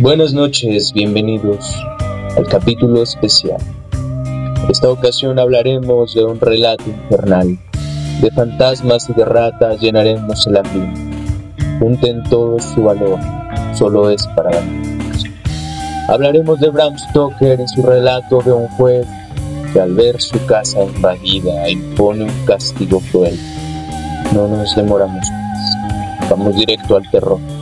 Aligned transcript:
Buenas 0.00 0.32
noches, 0.32 0.94
bienvenidos 0.94 1.76
al 2.34 2.46
capítulo 2.48 3.02
especial. 3.02 3.58
Esta 4.70 4.90
ocasión 4.90 5.38
hablaremos 5.38 6.14
de 6.14 6.24
un 6.24 6.40
relato 6.40 6.84
infernal. 6.88 7.58
De 8.22 8.30
fantasmas 8.30 9.10
y 9.10 9.12
de 9.12 9.26
ratas 9.26 9.78
llenaremos 9.78 10.46
el 10.46 10.56
ambiente. 10.56 11.02
Junten 11.78 12.22
todo 12.30 12.58
su 12.60 12.82
valor, 12.82 13.18
solo 13.74 14.08
es 14.08 14.26
para 14.28 14.52
vampiros. 14.52 15.24
Hablaremos 16.08 16.60
de 16.60 16.70
Bram 16.70 16.96
Stoker 16.96 17.60
en 17.60 17.68
su 17.68 17.82
relato 17.82 18.40
de 18.40 18.52
un 18.52 18.68
juez 18.68 19.06
que 19.74 19.80
al 19.82 19.92
ver 19.92 20.18
su 20.18 20.42
casa 20.46 20.82
invadida 20.82 21.68
impone 21.68 22.24
un 22.24 22.46
castigo 22.46 23.02
cruel. 23.12 23.38
No 24.34 24.48
nos 24.48 24.74
demoramos 24.74 25.30
más. 25.30 26.30
Vamos 26.30 26.56
directo 26.56 26.96
al 26.96 27.10
terror. 27.10 27.59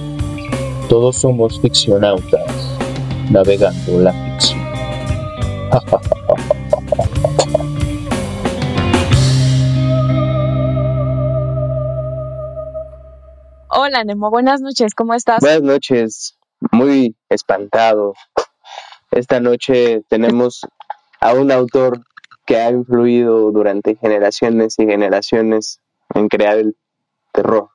Todos 0.88 1.16
somos 1.16 1.60
ficcionautas, 1.60 2.78
navegando 3.30 4.00
la 4.00 4.12
ficción. 4.12 4.58
Hola 13.68 14.02
Nemo, 14.04 14.30
buenas 14.30 14.62
noches, 14.62 14.94
¿cómo 14.94 15.12
estás? 15.12 15.40
Buenas 15.40 15.60
noches, 15.60 16.38
muy 16.72 17.14
espantado. 17.28 18.14
Esta 19.10 19.40
noche 19.40 20.00
tenemos 20.08 20.62
a 21.20 21.34
un 21.34 21.52
autor 21.52 22.00
que 22.46 22.56
ha 22.56 22.70
influido 22.70 23.52
durante 23.52 23.94
generaciones 23.96 24.78
y 24.78 24.86
generaciones 24.86 25.80
en 26.14 26.28
crear 26.28 26.56
el 26.56 26.78
terror. 27.32 27.68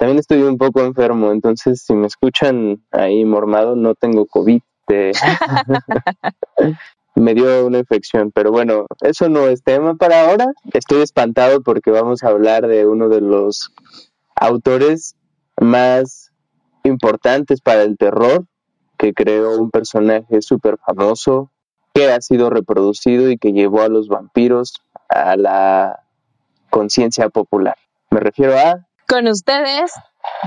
También 0.00 0.18
estoy 0.18 0.42
un 0.44 0.56
poco 0.56 0.80
enfermo, 0.80 1.30
entonces 1.30 1.82
si 1.82 1.92
me 1.92 2.06
escuchan 2.06 2.82
ahí 2.90 3.26
mormado, 3.26 3.76
no 3.76 3.94
tengo 3.94 4.24
COVID. 4.24 4.62
me 7.16 7.34
dio 7.34 7.66
una 7.66 7.80
infección, 7.80 8.32
pero 8.32 8.50
bueno, 8.50 8.86
eso 9.02 9.28
no 9.28 9.46
es 9.46 9.62
tema 9.62 9.96
para 9.96 10.22
ahora. 10.22 10.46
Estoy 10.72 11.02
espantado 11.02 11.62
porque 11.62 11.90
vamos 11.90 12.24
a 12.24 12.28
hablar 12.28 12.66
de 12.66 12.86
uno 12.86 13.10
de 13.10 13.20
los 13.20 13.74
autores 14.36 15.16
más 15.60 16.32
importantes 16.82 17.60
para 17.60 17.82
el 17.82 17.98
terror, 17.98 18.46
que 18.96 19.12
creó 19.12 19.60
un 19.60 19.70
personaje 19.70 20.40
súper 20.40 20.78
famoso, 20.78 21.50
que 21.92 22.10
ha 22.10 22.22
sido 22.22 22.48
reproducido 22.48 23.30
y 23.30 23.36
que 23.36 23.52
llevó 23.52 23.82
a 23.82 23.88
los 23.88 24.08
vampiros 24.08 24.80
a 25.10 25.36
la 25.36 26.04
conciencia 26.70 27.28
popular. 27.28 27.76
Me 28.10 28.20
refiero 28.20 28.58
a... 28.58 28.86
Con 29.10 29.26
ustedes, 29.26 29.90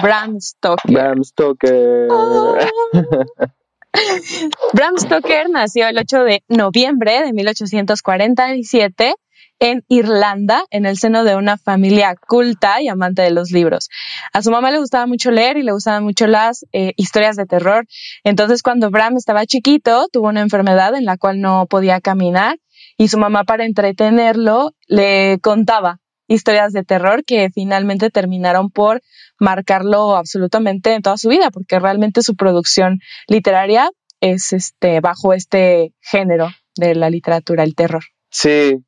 Bram 0.02 0.40
Stoker. 0.40 0.94
Bram 0.94 1.22
Stoker. 1.22 2.08
Oh. 2.10 2.58
Bram 4.74 4.98
Stoker 4.98 5.50
nació 5.50 5.90
el 5.90 5.98
8 5.98 6.24
de 6.24 6.44
noviembre 6.48 7.24
de 7.24 7.34
1847 7.34 9.16
en 9.60 9.84
Irlanda, 9.90 10.64
en 10.72 10.86
el 10.86 10.98
seno 10.98 11.26
de 11.26 11.36
una 11.36 11.58
familia 11.58 12.16
culta 12.16 12.82
y 12.82 12.88
amante 12.88 13.22
de 13.22 13.32
los 13.32 13.52
libros. 13.52 13.90
A 14.32 14.42
su 14.42 14.50
mamá 14.50 14.72
le 14.72 14.80
gustaba 14.80 15.08
mucho 15.08 15.30
leer 15.30 15.58
y 15.58 15.64
le 15.64 15.74
gustaban 15.74 16.06
mucho 16.06 16.26
las 16.28 16.66
eh, 16.72 16.94
historias 16.96 17.36
de 17.36 17.46
terror. 17.46 17.86
Entonces, 18.24 18.64
cuando 18.64 18.90
Bram 18.92 19.18
estaba 19.18 19.46
chiquito, 19.46 20.08
tuvo 20.10 20.30
una 20.30 20.40
enfermedad 20.40 20.96
en 20.96 21.04
la 21.04 21.18
cual 21.18 21.42
no 21.42 21.66
podía 21.66 22.00
caminar 22.00 22.60
y 22.98 23.08
su 23.10 23.18
mamá, 23.18 23.44
para 23.44 23.66
entretenerlo, 23.66 24.72
le 24.88 25.40
contaba 25.42 26.00
historias 26.28 26.74
de 26.74 26.84
terror 26.84 27.24
que 27.26 27.50
finalmente 27.54 28.10
terminaron 28.10 28.70
por 28.70 29.02
marcarlo 29.40 30.16
absolutamente 30.16 30.94
en 30.94 31.02
toda 31.02 31.18
su 31.18 31.30
vida, 31.30 31.52
porque 31.52 31.80
realmente 31.80 32.22
su 32.22 32.36
producción 32.36 33.00
literaria 33.28 33.90
es 34.22 34.54
este 34.54 35.02
bajo 35.02 35.34
este 35.34 35.94
género 36.00 36.48
de 36.76 36.96
la 36.96 37.10
literatura, 37.10 37.64
el 37.64 37.76
terror. 37.76 38.04
Sí, 38.30 38.84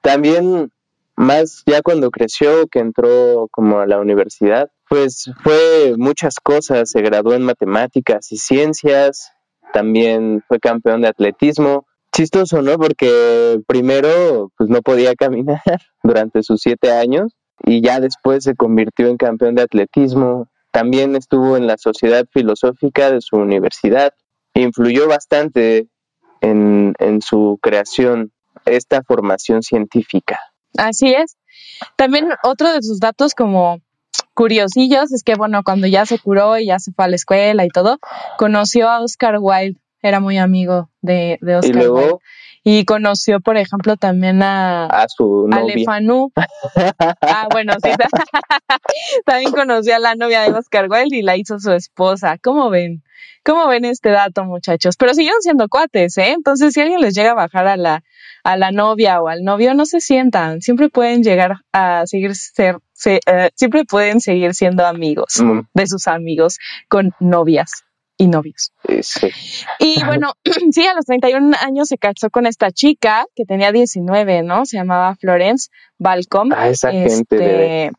también 0.00 0.72
más 1.14 1.62
ya 1.66 1.82
cuando 1.82 2.10
creció, 2.10 2.66
que 2.68 2.80
entró 2.80 3.48
como 3.50 3.80
a 3.80 3.86
la 3.86 4.00
universidad, 4.00 4.70
pues 4.88 5.30
fue 5.42 5.94
muchas 5.96 6.36
cosas, 6.42 6.90
se 6.90 7.02
graduó 7.02 7.34
en 7.34 7.42
matemáticas 7.42 8.32
y 8.32 8.38
ciencias, 8.38 9.32
también 9.72 10.42
fue 10.48 10.58
campeón 10.58 11.02
de 11.02 11.08
atletismo, 11.08 11.86
chistoso, 12.12 12.62
¿no? 12.62 12.78
Porque 12.78 13.60
primero 13.66 14.52
pues 14.56 14.70
no 14.70 14.82
podía 14.82 15.14
caminar 15.16 15.62
durante 16.02 16.42
sus 16.42 16.60
siete 16.60 16.92
años 16.92 17.34
y 17.64 17.80
ya 17.82 18.00
después 18.00 18.44
se 18.44 18.54
convirtió 18.54 19.08
en 19.08 19.16
campeón 19.16 19.54
de 19.54 19.62
atletismo. 19.62 20.48
También 20.70 21.16
estuvo 21.16 21.56
en 21.56 21.66
la 21.66 21.76
sociedad 21.76 22.26
filosófica 22.32 23.10
de 23.10 23.20
su 23.20 23.36
universidad. 23.36 24.14
Influyó 24.54 25.08
bastante 25.08 25.88
en, 26.40 26.94
en 26.98 27.22
su 27.22 27.58
creación, 27.62 28.32
esta 28.64 29.02
formación 29.02 29.62
científica. 29.62 30.38
Así 30.76 31.12
es. 31.12 31.36
También 31.96 32.28
otro 32.42 32.72
de 32.72 32.82
sus 32.82 33.00
datos 33.00 33.34
como 33.34 33.80
curiosillos 34.34 35.12
es 35.12 35.22
que, 35.22 35.34
bueno, 35.34 35.62
cuando 35.62 35.86
ya 35.86 36.06
se 36.06 36.18
curó 36.18 36.58
y 36.58 36.66
ya 36.66 36.78
se 36.78 36.92
fue 36.92 37.04
a 37.04 37.08
la 37.08 37.16
escuela 37.16 37.64
y 37.64 37.68
todo, 37.68 37.98
conoció 38.38 38.88
a 38.88 39.00
Oscar 39.00 39.36
Wilde 39.40 39.78
era 40.02 40.20
muy 40.20 40.38
amigo 40.38 40.90
de, 41.00 41.38
de 41.40 41.56
Oscar 41.56 41.70
y 41.70 41.86
luego, 41.86 42.20
Y 42.64 42.84
conoció, 42.84 43.40
por 43.40 43.56
ejemplo, 43.56 43.96
también 43.96 44.42
a, 44.42 44.86
a 44.86 45.08
su 45.08 45.46
novia. 45.48 45.76
Lefanu. 45.76 46.32
ah, 47.22 47.48
bueno, 47.50 47.74
sí. 47.82 47.90
también 49.26 49.52
conoció 49.52 49.96
a 49.96 49.98
la 49.98 50.14
novia 50.14 50.42
de 50.42 50.52
Oscar 50.52 50.88
Wilde 50.90 51.16
y 51.16 51.22
la 51.22 51.36
hizo 51.36 51.58
su 51.58 51.72
esposa. 51.72 52.38
¿Cómo 52.42 52.70
ven? 52.70 53.02
¿Cómo 53.44 53.66
ven 53.66 53.84
este 53.84 54.10
dato, 54.10 54.44
muchachos? 54.44 54.96
Pero 54.96 55.14
siguen 55.14 55.34
siendo 55.40 55.68
cuates, 55.68 56.16
¿eh? 56.18 56.30
Entonces, 56.32 56.74
si 56.74 56.80
alguien 56.80 57.00
les 57.00 57.14
llega 57.14 57.32
a 57.32 57.34
bajar 57.34 57.66
a 57.66 57.76
la, 57.76 58.04
a 58.44 58.56
la 58.56 58.70
novia 58.70 59.20
o 59.20 59.26
al 59.28 59.42
novio, 59.42 59.74
no 59.74 59.84
se 59.84 60.00
sientan. 60.00 60.60
Siempre 60.60 60.88
pueden 60.88 61.24
llegar 61.24 61.56
a 61.72 62.06
seguir 62.06 62.36
ser, 62.36 62.78
se, 62.92 63.16
uh, 63.26 63.48
siempre 63.56 63.84
pueden 63.84 64.20
seguir 64.20 64.54
siendo 64.54 64.86
amigos 64.86 65.40
Mm. 65.42 65.62
de 65.74 65.86
sus 65.88 66.06
amigos 66.06 66.58
con 66.88 67.12
novias 67.18 67.82
y 68.22 68.26
novios. 68.28 68.72
Sí. 69.02 69.28
Y 69.78 70.04
bueno, 70.04 70.34
sí, 70.72 70.86
a 70.86 70.94
los 70.94 71.04
31 71.06 71.56
años 71.60 71.88
se 71.88 71.98
casó 71.98 72.30
con 72.30 72.46
esta 72.46 72.70
chica 72.70 73.26
que 73.34 73.44
tenía 73.44 73.72
19, 73.72 74.42
¿no? 74.42 74.64
Se 74.64 74.76
llamaba 74.76 75.16
Florence 75.16 75.68
Balcom. 75.98 76.50
Ah, 76.54 76.68
esa 76.68 76.92
gente 76.92 77.36
de... 77.36 77.92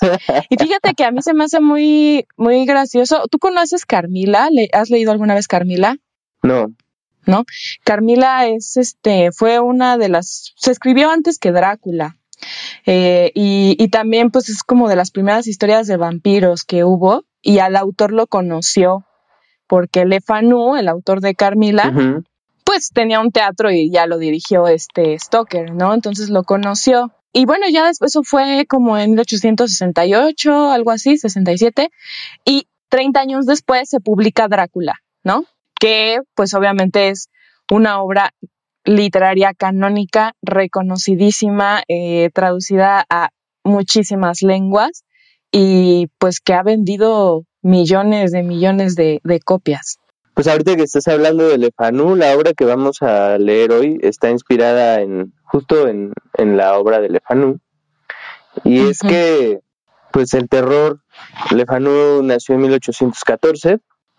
y 0.50 0.56
fíjate 0.56 0.94
que 0.94 1.04
a 1.04 1.10
mí 1.10 1.22
se 1.22 1.34
me 1.34 1.44
hace 1.44 1.60
muy, 1.60 2.26
muy 2.36 2.66
gracioso. 2.66 3.26
¿Tú 3.30 3.38
conoces 3.38 3.86
Carmila? 3.86 4.48
¿Le- 4.50 4.68
¿Has 4.72 4.90
leído 4.90 5.12
alguna 5.12 5.34
vez 5.34 5.48
Carmila? 5.48 5.96
No, 6.42 6.66
¿no? 7.26 7.44
Carmila 7.84 8.46
es, 8.46 8.76
este, 8.76 9.32
fue 9.32 9.60
una 9.60 9.96
de 9.96 10.08
las, 10.10 10.52
se 10.56 10.70
escribió 10.70 11.10
antes 11.10 11.38
que 11.38 11.52
Drácula. 11.52 12.18
Eh, 12.84 13.30
y, 13.34 13.76
y 13.78 13.88
también, 13.88 14.30
pues, 14.30 14.50
es 14.50 14.62
como 14.62 14.88
de 14.88 14.96
las 14.96 15.10
primeras 15.10 15.46
historias 15.46 15.86
de 15.86 15.96
vampiros 15.96 16.64
que 16.64 16.84
hubo, 16.84 17.24
y 17.40 17.58
al 17.60 17.76
autor 17.76 18.12
lo 18.12 18.26
conoció, 18.26 19.06
porque 19.66 20.04
Le 20.04 20.20
Fanu, 20.20 20.76
el 20.76 20.88
autor 20.88 21.20
de 21.20 21.34
Carmila, 21.34 21.92
pues 22.64 22.90
tenía 22.92 23.20
un 23.20 23.30
teatro 23.30 23.70
y 23.70 23.90
ya 23.90 24.06
lo 24.06 24.18
dirigió 24.18 24.68
este 24.68 25.18
Stoker, 25.18 25.72
¿no? 25.72 25.94
Entonces 25.94 26.30
lo 26.30 26.44
conoció. 26.44 27.12
Y 27.32 27.46
bueno, 27.46 27.66
ya 27.70 27.86
después 27.86 28.12
eso 28.12 28.22
fue 28.22 28.64
como 28.68 28.96
en 28.96 29.10
1868, 29.10 30.70
algo 30.70 30.90
así, 30.90 31.18
67, 31.18 31.90
y 32.44 32.68
30 32.88 33.20
años 33.20 33.46
después 33.46 33.90
se 33.90 34.00
publica 34.00 34.48
Drácula, 34.48 35.00
¿no? 35.24 35.44
Que 35.78 36.20
pues 36.34 36.54
obviamente 36.54 37.08
es 37.08 37.28
una 37.70 38.00
obra 38.00 38.32
literaria 38.84 39.52
canónica, 39.54 40.34
reconocidísima, 40.42 41.82
eh, 41.88 42.30
traducida 42.32 43.04
a 43.08 43.30
muchísimas 43.64 44.42
lenguas 44.42 45.04
y 45.50 46.08
pues 46.18 46.40
que 46.40 46.54
ha 46.54 46.62
vendido 46.62 47.44
millones 47.64 48.30
de 48.30 48.42
millones 48.42 48.94
de, 48.94 49.20
de 49.24 49.40
copias. 49.40 49.98
Pues 50.34 50.46
ahorita 50.48 50.76
que 50.76 50.82
estás 50.82 51.08
hablando 51.08 51.48
de 51.48 51.58
Lefanu, 51.58 52.14
la 52.14 52.36
obra 52.36 52.52
que 52.52 52.64
vamos 52.64 53.02
a 53.02 53.38
leer 53.38 53.72
hoy 53.72 53.98
está 54.02 54.30
inspirada 54.30 55.00
en 55.00 55.32
justo 55.44 55.88
en, 55.88 56.12
en 56.34 56.56
la 56.56 56.76
obra 56.76 57.00
de 57.00 57.08
Lefanu. 57.08 57.58
Y 58.64 58.80
es 58.80 59.00
que, 59.00 59.60
pues 60.12 60.34
el 60.34 60.48
terror, 60.48 61.00
Lefanu 61.52 62.22
nació 62.22 62.56
en 62.56 62.62
1814 62.62 63.78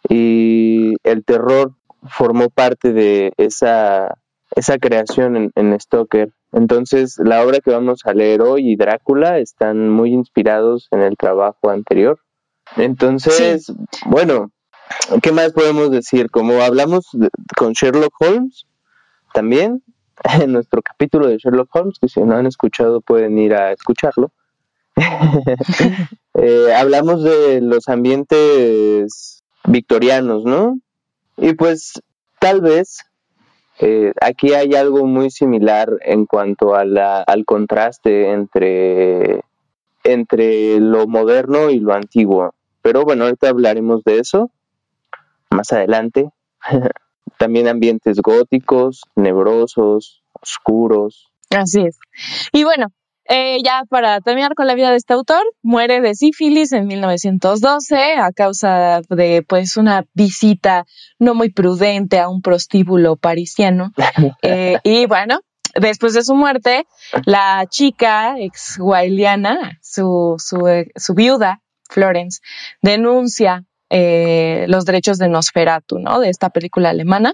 y 0.10 0.96
el 1.04 1.24
terror 1.24 1.74
formó 2.08 2.50
parte 2.50 2.94
de 2.94 3.34
esa, 3.38 4.18
esa 4.56 4.78
creación 4.78 5.36
en, 5.36 5.52
en 5.56 5.80
Stoker. 5.80 6.32
Entonces, 6.52 7.18
la 7.24 7.44
obra 7.46 7.60
que 7.60 7.72
vamos 7.72 8.02
a 8.06 8.14
leer 8.14 8.42
hoy 8.42 8.72
y 8.72 8.76
Drácula 8.76 9.40
están 9.40 9.90
muy 9.90 10.14
inspirados 10.14 10.88
en 10.92 11.02
el 11.02 11.18
trabajo 11.18 11.70
anterior. 11.70 12.20
Entonces, 12.78 13.72
bueno, 14.06 14.52
¿qué 15.22 15.32
más 15.32 15.54
podemos 15.54 15.92
decir? 15.92 16.30
Como 16.32 16.62
hablamos 16.62 17.08
de- 17.14 17.30
con 17.58 17.74
Sherlock 17.74 18.14
Holmes, 18.20 18.66
también 19.34 19.84
en 20.42 20.52
nuestro 20.54 20.82
capítulo 20.82 21.28
de 21.28 21.38
Sherlock 21.38 21.74
Holmes, 21.76 22.00
que 22.00 22.08
si 22.10 22.22
no 22.22 22.36
han 22.36 22.46
escuchado 22.48 23.02
pueden 23.02 23.38
ir 23.38 23.54
a 23.54 23.72
escucharlo. 23.72 24.32
Eh, 26.38 26.74
hablamos 26.76 27.24
de 27.24 27.62
los 27.62 27.88
ambientes 27.88 29.42
victorianos, 29.66 30.44
¿no? 30.44 30.78
Y 31.38 31.54
pues 31.54 31.94
tal 32.40 32.60
vez 32.62 33.00
eh, 33.80 34.12
aquí 34.22 34.54
hay 34.54 34.74
algo 34.76 35.06
muy 35.06 35.30
similar 35.32 35.92
en 36.02 36.26
cuanto 36.26 36.76
a 36.76 36.84
la, 36.86 37.22
al 37.22 37.46
contraste 37.46 38.32
entre, 38.32 39.42
entre 40.04 40.80
lo 40.80 41.08
moderno 41.08 41.70
y 41.70 41.80
lo 41.80 41.94
antiguo. 41.94 42.54
Pero 42.86 43.04
bueno, 43.04 43.24
ahorita 43.24 43.50
hablaremos 43.50 44.04
de 44.04 44.20
eso 44.20 44.52
más 45.50 45.74
adelante. 45.74 46.30
También 47.40 47.68
ambientes 47.68 48.20
góticos, 48.22 49.02
nebrosos, 49.16 50.22
oscuros. 50.40 51.32
Así 51.50 51.82
es. 51.82 51.98
Y 52.52 52.64
bueno, 52.64 52.90
eh, 53.28 53.58
ya 53.66 53.86
para 53.90 54.22
terminar 54.22 54.54
con 54.54 54.68
la 54.68 54.76
vida 54.76 54.92
de 54.92 54.98
este 54.98 55.16
autor, 55.16 55.42
muere 55.64 56.00
de 56.00 56.14
sífilis 56.14 56.74
en 56.74 56.86
1912 56.86 58.18
a 58.18 58.32
causa 58.32 59.02
de 59.10 59.42
pues 59.42 59.78
una 59.78 60.06
visita 60.14 60.86
no 61.18 61.34
muy 61.34 61.50
prudente 61.50 62.20
a 62.20 62.30
un 62.30 62.44
prostíbulo 62.44 63.16
parisiano. 63.16 63.94
Eh, 64.44 64.78
y 64.84 65.08
bueno, 65.08 65.40
después 65.74 66.14
de 66.14 66.24
su 66.24 66.36
muerte, 66.36 66.86
la 67.26 67.66
chica 67.68 68.36
ex 68.38 68.78
su, 69.82 70.36
su, 70.38 70.68
eh, 70.68 70.92
su 70.96 71.14
viuda, 71.16 71.64
Florence, 71.90 72.42
denuncia 72.82 73.64
los 73.90 74.86
derechos 74.86 75.18
de 75.18 75.30
Nosferatu, 75.30 76.00
¿no? 76.00 76.20
De 76.20 76.30
esta 76.30 76.50
película 76.50 76.90
alemana 76.90 77.34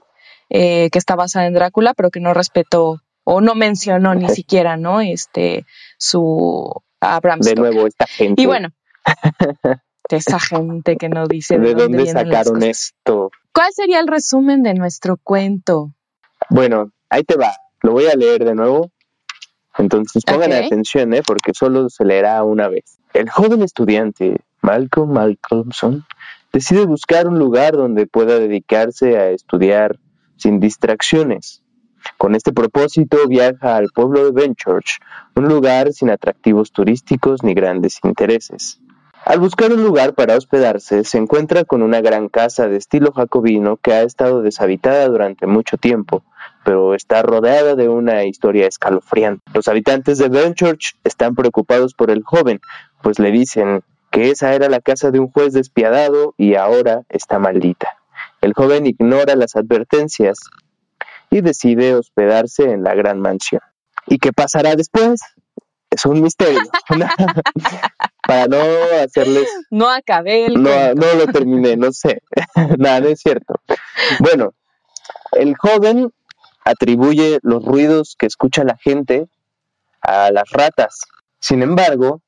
que 0.50 0.92
está 0.94 1.16
basada 1.16 1.48
en 1.48 1.54
Drácula, 1.54 1.94
pero 1.96 2.12
que 2.12 2.20
no 2.20 2.34
respetó 2.34 3.02
o 3.24 3.42
no 3.42 3.56
mencionó 3.56 4.16
ni 4.16 4.30
siquiera, 4.30 4.78
¿no? 4.78 5.02
Este, 5.02 5.66
su 5.98 6.72
Abraham 7.00 7.40
De 7.40 7.56
nuevo, 7.56 7.88
esta 7.88 8.06
gente. 8.08 8.42
Y 8.42 8.46
bueno, 8.46 8.70
esa 10.10 10.40
gente 10.40 10.98
que 10.98 11.10
no 11.10 11.28
dice 11.28 11.58
de, 11.58 11.74
dónde, 11.74 12.06
sacaron 12.08 12.64
esto. 12.64 13.32
¿Cuál 13.54 13.72
sería 13.74 14.00
el 14.00 14.08
resumen 14.08 14.64
de 14.64 14.74
nuestro 14.74 15.18
cuento? 15.18 15.94
Bueno, 16.50 16.92
ahí 17.10 17.24
te 17.24 17.36
va. 17.36 17.56
Lo 17.82 17.94
voy 17.94 18.08
a 18.08 18.16
leer 18.16 18.46
de 18.46 18.56
nuevo. 18.56 18.92
Entonces 19.78 20.24
pongan 20.26 20.54
atención, 20.54 21.14
¿eh? 21.14 21.22
porque 21.26 21.54
solo 21.54 21.90
se 21.90 22.06
leerá 22.06 22.44
una 22.44 22.68
vez. 22.68 23.00
El 23.14 23.30
joven 23.30 23.62
estudiante 23.62 24.42
Malcolm 24.62 25.14
Malcolmson 25.14 26.06
decide 26.52 26.86
buscar 26.86 27.28
un 27.28 27.40
lugar 27.40 27.74
donde 27.74 28.06
pueda 28.08 28.40
dedicarse 28.40 29.18
a 29.18 29.30
estudiar 29.30 29.98
sin 30.38 30.60
distracciones. 30.60 31.64
Con 32.18 32.36
este 32.36 32.52
propósito 32.52 33.28
viaja 33.28 33.78
al 33.78 33.90
pueblo 33.94 34.26
de 34.26 34.32
Benchurch, 34.32 35.00
un 35.36 35.48
lugar 35.48 35.94
sin 35.94 36.10
atractivos 36.10 36.72
turísticos 36.72 37.44
ni 37.44 37.54
grandes 37.54 38.00
intereses. 38.04 38.82
Al 39.24 39.40
buscar 39.40 39.72
un 39.72 39.84
lugar 39.84 40.16
para 40.16 40.36
hospedarse, 40.36 41.04
se 41.04 41.20
encuentra 41.20 41.64
con 41.64 41.84
una 41.84 42.02
gran 42.02 42.28
casa 42.28 42.68
de 42.68 42.78
estilo 42.78 43.12
jacobino 43.12 43.78
que 43.78 43.94
ha 43.94 44.02
estado 44.02 44.42
deshabitada 44.42 45.08
durante 45.08 45.46
mucho 45.46 45.78
tiempo, 45.78 46.24
pero 46.66 46.96
está 46.96 47.22
rodeada 47.22 47.76
de 47.76 47.88
una 47.88 48.24
historia 48.24 48.66
escalofriante. 48.66 49.44
Los 49.54 49.68
habitantes 49.68 50.18
de 50.18 50.30
Benchurch 50.30 50.98
están 51.04 51.36
preocupados 51.36 51.94
por 51.94 52.10
el 52.10 52.24
joven, 52.24 52.62
pues 53.04 53.20
le 53.20 53.32
dicen 53.32 53.84
que 54.10 54.32
esa 54.32 54.56
era 54.56 54.70
la 54.70 54.82
casa 54.82 55.12
de 55.12 55.20
un 55.20 55.32
juez 55.32 55.54
despiadado 55.54 56.34
y 56.36 56.56
ahora 56.56 57.04
está 57.10 57.38
maldita. 57.38 57.98
El 58.42 58.54
joven 58.54 58.88
ignora 58.88 59.36
las 59.36 59.56
advertencias 59.56 60.40
y 61.30 61.42
decide 61.42 61.94
hospedarse 61.94 62.72
en 62.72 62.84
la 62.84 62.96
gran 62.96 63.20
mansión. 63.20 63.62
¿Y 64.08 64.18
qué 64.18 64.34
pasará 64.34 64.76
después? 64.76 65.22
Es 65.92 66.06
un 66.06 66.22
misterio. 66.22 66.62
Para 68.28 68.48
no 68.48 68.58
hacerles... 69.04 69.50
No 69.70 69.90
acabé 69.90 70.46
el... 70.46 70.64
No, 70.64 70.94
no 70.94 71.14
lo 71.16 71.28
terminé, 71.28 71.76
no 71.76 71.92
sé. 71.92 72.24
Nada, 72.78 73.02
no 73.02 73.10
es 73.10 73.20
cierto. 73.20 73.56
Bueno, 74.20 74.54
el 75.34 75.56
joven 75.58 76.12
atribuye 76.64 77.40
los 77.44 77.64
ruidos 77.66 78.16
que 78.18 78.26
escucha 78.26 78.64
la 78.64 78.78
gente 78.78 79.28
a 80.02 80.32
las 80.32 80.50
ratas. 80.52 81.02
Sin 81.40 81.62
embargo, 81.62 82.22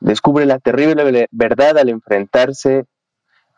descubre 0.00 0.44
la 0.44 0.58
terrible 0.58 1.28
verdad 1.30 1.78
al 1.78 1.90
enfrentarse 1.90 2.86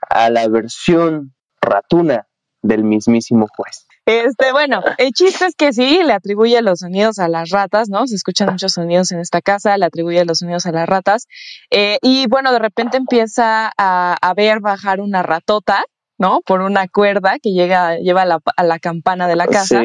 a 0.01 0.29
la 0.31 0.47
versión 0.49 1.35
ratuna 1.61 2.27
del 2.63 2.85
mismísimo 2.85 3.47
juez. 3.49 3.86
Este, 4.07 4.53
bueno, 4.53 4.85
el 4.99 5.11
chiste 5.11 5.47
es 5.47 5.57
que 5.57 5.73
sí, 5.73 6.01
le 6.05 6.13
atribuye 6.13 6.63
los 6.63 6.79
sonidos 6.79 7.19
a 7.19 7.29
las 7.29 7.51
ratas, 7.51 7.89
¿no? 7.89 8.07
Se 8.07 8.15
escuchan 8.15 8.51
muchos 8.53 8.75
sonidos 8.75 9.11
en 9.11 9.19
esta 9.19 9.43
casa, 9.43 9.77
le 9.77 9.85
atribuye 9.85 10.25
los 10.25 10.39
sonidos 10.39 10.65
a 10.67 10.71
las 10.71 10.89
ratas. 10.89 11.27
Eh, 11.71 11.99
y 12.03 12.29
bueno, 12.29 12.53
de 12.53 12.61
repente 12.61 12.97
empieza 12.97 13.73
a, 13.77 14.33
ver 14.37 14.61
bajar 14.61 15.01
una 15.01 15.25
ratota, 15.25 15.85
¿no? 16.19 16.41
Por 16.47 16.61
una 16.61 16.87
cuerda 16.87 17.41
que 17.43 17.51
llega, 17.51 17.99
lleva 17.99 18.23
a 18.23 18.27
la, 18.27 18.39
a 18.57 18.63
la 18.63 18.79
campana 18.79 19.27
de 19.27 19.35
la 19.35 19.49
casa. 19.49 19.83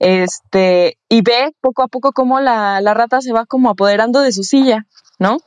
Este, 0.00 0.98
y 1.08 1.22
ve 1.22 1.54
poco 1.60 1.84
a 1.84 1.88
poco 1.88 2.10
cómo 2.10 2.40
la, 2.40 2.80
la 2.80 2.94
rata 2.94 3.20
se 3.20 3.32
va 3.32 3.46
como 3.46 3.70
apoderando 3.70 4.20
de 4.20 4.32
su 4.32 4.42
silla, 4.42 4.86
¿no? 5.20 5.38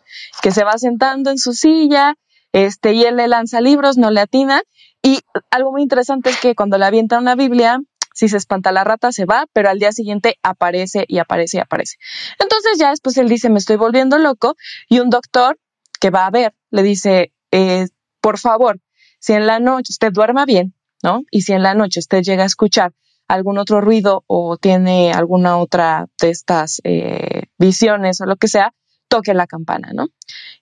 Que 0.42 0.52
se 0.52 0.64
va 0.64 0.78
sentando 0.78 1.32
en 1.32 1.38
su 1.38 1.52
silla, 1.52 2.16
este, 2.54 2.94
y 2.94 3.04
él 3.04 3.18
le 3.18 3.28
lanza 3.28 3.60
libros, 3.60 3.98
no 3.98 4.10
le 4.10 4.22
atina. 4.22 4.62
Y 5.02 5.20
algo 5.52 5.74
muy 5.74 5.82
interesante 5.82 6.30
es 6.30 6.40
que 6.40 6.56
cuando 6.56 6.78
le 6.78 6.86
avienta 6.86 7.20
una 7.20 7.36
Biblia, 7.36 7.82
si 8.16 8.30
se 8.30 8.38
espanta 8.38 8.72
la 8.72 8.84
rata 8.84 9.12
se 9.12 9.26
va, 9.26 9.46
pero 9.54 9.70
al 9.70 9.78
día 9.78 9.92
siguiente 9.92 10.40
aparece 10.42 11.06
y 11.08 11.20
aparece 11.20 11.58
y 11.58 11.60
aparece. 11.60 11.98
Entonces 12.40 12.80
ya 12.80 12.90
después 12.90 13.18
él 13.18 13.28
dice, 13.28 13.50
me 13.50 13.60
estoy 13.60 13.76
volviendo 13.76 14.18
loco 14.18 14.56
y 14.88 15.00
un 15.00 15.10
doctor 15.10 15.60
que 16.00 16.10
va 16.10 16.26
a 16.26 16.32
ver 16.32 16.54
le 16.72 16.82
dice, 16.82 17.34
eh, 17.52 17.88
por 18.22 18.40
favor, 18.40 18.80
si 19.20 19.34
en 19.34 19.46
la 19.46 19.60
noche 19.60 19.92
usted 19.92 20.14
duerma 20.14 20.46
bien, 20.46 20.74
¿no? 21.04 21.24
Y 21.30 21.42
si 21.42 21.52
en 21.54 21.62
la 21.62 21.74
noche 21.74 22.00
usted 22.00 22.22
llega 22.24 22.44
a 22.44 22.48
escuchar 22.48 22.94
algún 23.28 23.58
otro 23.58 23.82
ruido 23.82 24.24
o 24.28 24.56
tiene 24.58 25.12
alguna 25.12 25.58
otra 25.58 26.08
de 26.22 26.30
estas 26.30 26.80
eh, 26.84 27.44
visiones 27.58 28.22
o 28.22 28.26
lo 28.26 28.38
que 28.38 28.48
sea, 28.48 28.74
toque 29.10 29.34
la 29.34 29.46
campana, 29.46 29.92
¿no? 29.94 30.08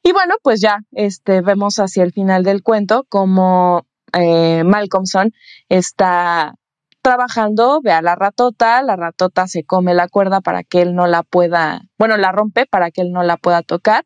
Y 0.02 0.12
bueno, 0.12 0.36
pues 0.42 0.60
ya 0.60 0.80
este, 0.92 1.42
vemos 1.42 1.78
hacia 1.78 2.04
el 2.04 2.14
final 2.14 2.44
del 2.44 2.64
cuento 2.64 3.06
como 3.10 3.86
eh, 4.12 4.64
Malcolmson 4.64 5.34
está 5.70 6.56
trabajando, 7.04 7.82
ve 7.84 7.92
a 7.92 8.02
la 8.02 8.16
ratota, 8.16 8.82
la 8.82 8.96
ratota 8.96 9.48
se 9.48 9.64
come 9.64 9.94
la 9.94 10.08
cuerda 10.08 10.42
para 10.42 10.64
que 10.64 10.82
él 10.82 10.96
no 10.96 11.06
la 11.06 11.22
pueda, 11.22 11.84
bueno, 12.00 12.18
la 12.18 12.32
rompe 12.32 12.66
para 12.66 12.90
que 12.90 13.02
él 13.02 13.12
no 13.12 13.22
la 13.22 13.38
pueda 13.38 13.62
tocar. 13.62 14.06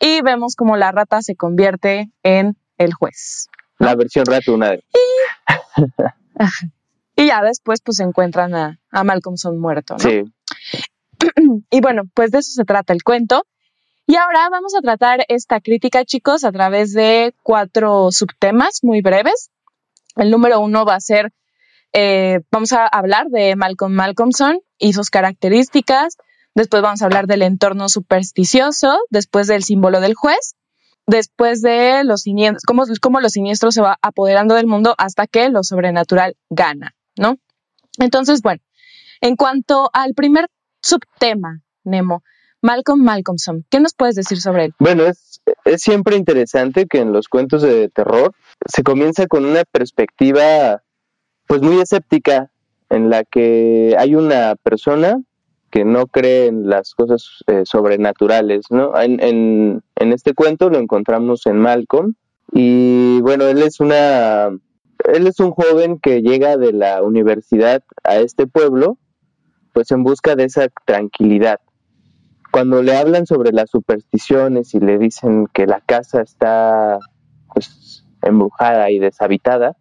Y 0.00 0.22
vemos 0.22 0.56
como 0.56 0.76
la 0.76 0.90
rata 0.90 1.20
se 1.20 1.36
convierte 1.36 2.10
en 2.22 2.56
el 2.78 2.94
juez. 2.94 3.48
La 3.78 3.94
versión 3.94 4.24
ratuna. 4.24 4.74
Y, 4.74 4.80
y 7.16 7.26
ya 7.26 7.42
después 7.42 7.82
pues 7.82 8.00
encuentran 8.00 8.54
a, 8.54 8.80
a 8.90 9.04
muerto, 9.04 9.94
¿no? 9.94 9.98
Sí. 9.98 10.24
Y 11.70 11.80
bueno, 11.80 12.02
pues 12.14 12.30
de 12.30 12.38
eso 12.38 12.52
se 12.52 12.64
trata 12.64 12.92
el 12.94 13.02
cuento. 13.02 13.46
Y 14.06 14.16
ahora 14.16 14.48
vamos 14.50 14.74
a 14.74 14.80
tratar 14.80 15.24
esta 15.28 15.60
crítica, 15.60 16.04
chicos, 16.04 16.44
a 16.44 16.52
través 16.52 16.92
de 16.92 17.34
cuatro 17.42 18.10
subtemas 18.10 18.80
muy 18.82 19.02
breves. 19.02 19.50
El 20.14 20.30
número 20.30 20.60
uno 20.60 20.84
va 20.84 20.94
a 20.94 21.00
ser 21.00 21.32
eh, 21.92 22.40
vamos 22.50 22.72
a 22.72 22.86
hablar 22.86 23.28
de 23.28 23.56
Malcolm 23.56 23.92
Malcolmson 23.92 24.60
y 24.78 24.92
sus 24.92 25.10
características. 25.10 26.16
Después 26.54 26.82
vamos 26.82 27.02
a 27.02 27.06
hablar 27.06 27.26
del 27.26 27.42
entorno 27.42 27.88
supersticioso, 27.88 28.98
después 29.10 29.46
del 29.46 29.62
símbolo 29.62 30.00
del 30.00 30.14
juez, 30.14 30.56
después 31.06 31.62
de 31.62 32.02
los 32.04 32.22
siniestros, 32.22 32.62
cómo, 33.00 33.20
los 33.20 33.32
siniestros 33.32 33.74
se 33.74 33.82
va 33.82 33.98
apoderando 34.02 34.54
del 34.54 34.66
mundo 34.66 34.94
hasta 34.98 35.26
que 35.26 35.48
lo 35.50 35.62
sobrenatural 35.62 36.36
gana, 36.50 36.94
¿no? 37.16 37.36
Entonces, 37.98 38.42
bueno, 38.42 38.62
en 39.20 39.36
cuanto 39.36 39.90
al 39.92 40.14
primer 40.14 40.48
subtema, 40.82 41.62
Nemo, 41.84 42.22
Malcolm 42.62 43.02
Malcolmson, 43.02 43.64
¿qué 43.70 43.80
nos 43.80 43.94
puedes 43.94 44.14
decir 44.14 44.40
sobre 44.40 44.66
él? 44.66 44.74
Bueno, 44.78 45.04
es, 45.04 45.40
es 45.64 45.82
siempre 45.82 46.16
interesante 46.16 46.86
que 46.86 47.00
en 47.00 47.12
los 47.12 47.28
cuentos 47.28 47.62
de 47.62 47.88
terror 47.88 48.34
se 48.66 48.82
comienza 48.82 49.26
con 49.26 49.44
una 49.44 49.64
perspectiva 49.64 50.82
pues 51.46 51.62
muy 51.62 51.80
escéptica 51.80 52.50
en 52.90 53.10
la 53.10 53.24
que 53.24 53.96
hay 53.98 54.14
una 54.14 54.54
persona 54.56 55.20
que 55.70 55.84
no 55.84 56.06
cree 56.06 56.46
en 56.46 56.68
las 56.68 56.94
cosas 56.94 57.44
eh, 57.48 57.62
sobrenaturales, 57.64 58.66
¿no? 58.70 58.98
En, 58.98 59.22
en, 59.22 59.82
en, 59.96 60.12
este 60.12 60.32
cuento 60.32 60.70
lo 60.70 60.78
encontramos 60.78 61.46
en 61.46 61.58
Malcolm 61.58 62.14
y 62.52 63.20
bueno, 63.20 63.44
él 63.44 63.62
es 63.62 63.80
una, 63.80 64.48
él 64.48 65.26
es 65.26 65.40
un 65.40 65.50
joven 65.50 65.98
que 65.98 66.22
llega 66.22 66.56
de 66.56 66.72
la 66.72 67.02
universidad 67.02 67.82
a 68.04 68.16
este 68.16 68.46
pueblo, 68.46 68.98
pues 69.72 69.90
en 69.90 70.02
busca 70.04 70.36
de 70.36 70.44
esa 70.44 70.68
tranquilidad. 70.84 71.60
Cuando 72.52 72.82
le 72.82 72.96
hablan 72.96 73.26
sobre 73.26 73.52
las 73.52 73.68
supersticiones 73.70 74.74
y 74.74 74.80
le 74.80 74.98
dicen 74.98 75.46
que 75.52 75.66
la 75.66 75.80
casa 75.80 76.22
está 76.22 76.98
pues 77.52 78.06
embrujada 78.22 78.90
y 78.90 78.98
deshabitada, 78.98 79.76